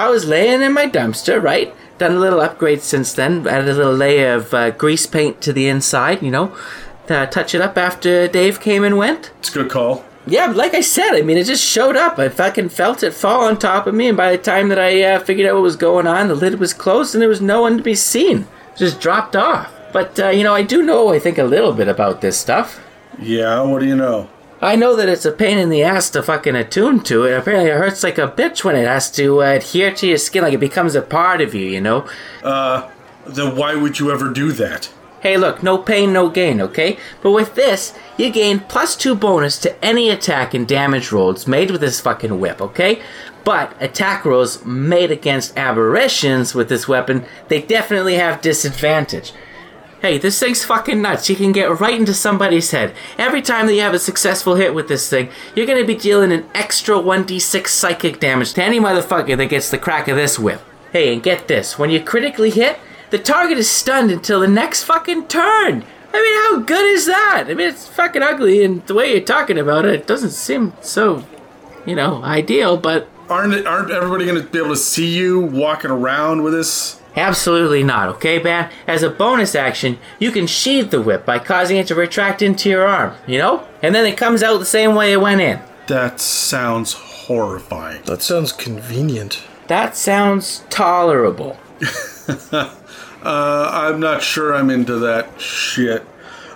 [0.00, 1.74] I was laying in my dumpster, right?
[1.98, 3.46] Done a little upgrade since then.
[3.46, 6.56] Added a little layer of uh, grease paint to the inside, you know.
[7.06, 9.30] Uh, touch it up after Dave came and went.
[9.40, 10.06] It's a good call.
[10.26, 12.18] Yeah, like I said, I mean, it just showed up.
[12.18, 15.02] I fucking felt it fall on top of me, and by the time that I
[15.02, 17.60] uh, figured out what was going on, the lid was closed and there was no
[17.60, 18.46] one to be seen.
[18.72, 19.70] It just dropped off.
[19.92, 22.80] But, uh, you know, I do know, I think, a little bit about this stuff.
[23.18, 23.60] Yeah.
[23.64, 24.30] What do you know?
[24.62, 27.32] I know that it's a pain in the ass to fucking attune to it.
[27.32, 30.42] Apparently, it hurts like a bitch when it has to uh, adhere to your skin,
[30.42, 32.06] like it becomes a part of you, you know?
[32.42, 32.90] Uh,
[33.26, 34.92] then why would you ever do that?
[35.20, 36.98] Hey, look, no pain, no gain, okay?
[37.22, 41.70] But with this, you gain plus two bonus to any attack and damage rolls made
[41.70, 43.02] with this fucking whip, okay?
[43.44, 49.32] But attack rolls made against aberrations with this weapon, they definitely have disadvantage.
[50.00, 51.28] Hey, this thing's fucking nuts.
[51.28, 52.94] You can get right into somebody's head.
[53.18, 56.32] Every time that you have a successful hit with this thing, you're gonna be dealing
[56.32, 60.62] an extra 1d6 psychic damage to any motherfucker that gets the crack of this whip.
[60.90, 62.78] Hey, and get this when you critically hit,
[63.10, 65.84] the target is stunned until the next fucking turn.
[66.12, 67.44] I mean, how good is that?
[67.48, 70.72] I mean, it's fucking ugly, and the way you're talking about it, it doesn't seem
[70.80, 71.24] so,
[71.84, 76.42] you know, ideal, but Aren't aren't everybody to be able to see you walking around
[76.42, 76.99] with this?
[77.16, 78.70] Absolutely not, okay, man?
[78.86, 82.68] As a bonus action, you can sheathe the whip by causing it to retract into
[82.68, 83.66] your arm, you know?
[83.82, 85.60] And then it comes out the same way it went in.
[85.88, 88.02] That sounds horrifying.
[88.04, 89.42] That sounds convenient.
[89.66, 91.58] That sounds tolerable.
[93.22, 96.06] Uh, I'm not sure I'm into that shit.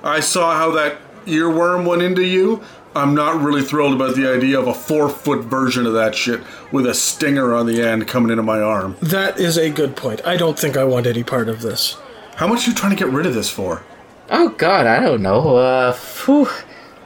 [0.03, 0.97] I saw how that
[1.27, 2.63] earworm went into you.
[2.97, 6.41] I'm not really thrilled about the idea of a four foot version of that shit
[6.73, 8.97] with a stinger on the end coming into my arm.
[9.01, 10.25] That is a good point.
[10.27, 11.97] I don't think I want any part of this.
[12.37, 13.83] How much are you trying to get rid of this for?
[14.31, 15.57] Oh god, I don't know.
[15.57, 16.49] Uh, phew.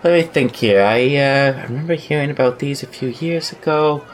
[0.04, 0.80] Let me think here.
[0.82, 4.04] I, uh, I remember hearing about these a few years ago.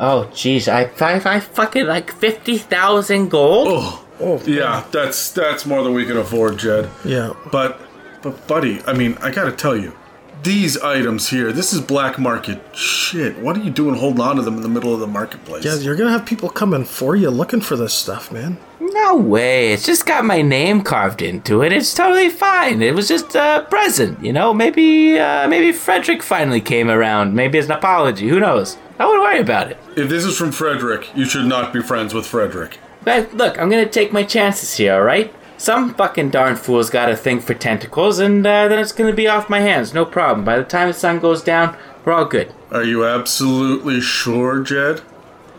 [0.00, 3.68] Oh, jeez, I, I, I fucking like 50,000 gold?
[3.70, 6.90] Oh, Oh, yeah, that's that's more than we can afford, Jed.
[7.04, 7.34] Yeah.
[7.52, 7.80] But,
[8.20, 9.96] but, buddy, I mean, I gotta tell you,
[10.42, 13.38] these items here, this is black market shit.
[13.38, 15.64] What are you doing holding on to them in the middle of the marketplace?
[15.64, 18.58] Yeah, you're gonna have people coming for you looking for this stuff, man.
[18.80, 19.72] No way.
[19.72, 21.72] It's just got my name carved into it.
[21.72, 22.80] It's totally fine.
[22.80, 24.54] It was just a present, you know?
[24.54, 27.34] Maybe, uh, maybe Frederick finally came around.
[27.34, 28.28] Maybe as an apology.
[28.28, 28.78] Who knows?
[28.98, 29.76] I wouldn't worry about it.
[29.96, 32.78] If this is from Frederick, you should not be friends with Frederick.
[33.04, 35.32] But look, I'm gonna take my chances here, alright?
[35.58, 39.26] Some fucking darn fool's got a thing for tentacles, and uh, then it's gonna be
[39.26, 40.44] off my hands, no problem.
[40.44, 42.54] By the time the sun goes down, we're all good.
[42.70, 45.02] Are you absolutely sure, Jed?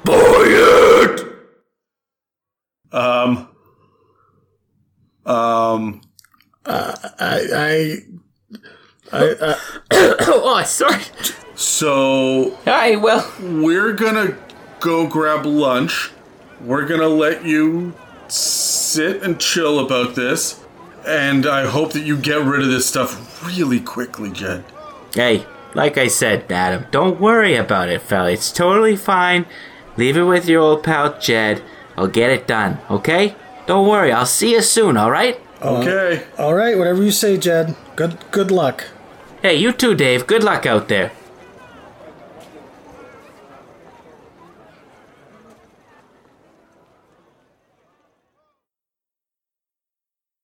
[0.05, 1.25] Buy it!
[2.93, 3.49] Um.
[5.25, 6.01] Um.
[6.65, 7.97] I, I,
[9.11, 9.55] I, uh,
[9.91, 11.03] oh, sorry.
[11.55, 14.37] So Alright, well, we're gonna
[14.79, 16.11] go grab lunch.
[16.61, 17.93] We're gonna let you
[18.31, 20.63] sit and chill about this.
[21.07, 24.63] And I hope that you get rid of this stuff really quickly, Jed.
[25.13, 28.31] hey, like I said, Adam, don't worry about it, fella.
[28.31, 29.45] It's totally fine.
[29.97, 31.61] Leave it with your old pal Jed.
[31.97, 33.35] I'll get it done, okay?
[33.67, 35.39] Don't worry, I'll see you soon, alright?
[35.61, 36.25] Okay.
[36.37, 37.75] All right, whatever you say, Jed.
[37.95, 38.85] Good good luck.
[39.41, 40.25] Hey, you too, Dave.
[40.25, 41.11] Good luck out there.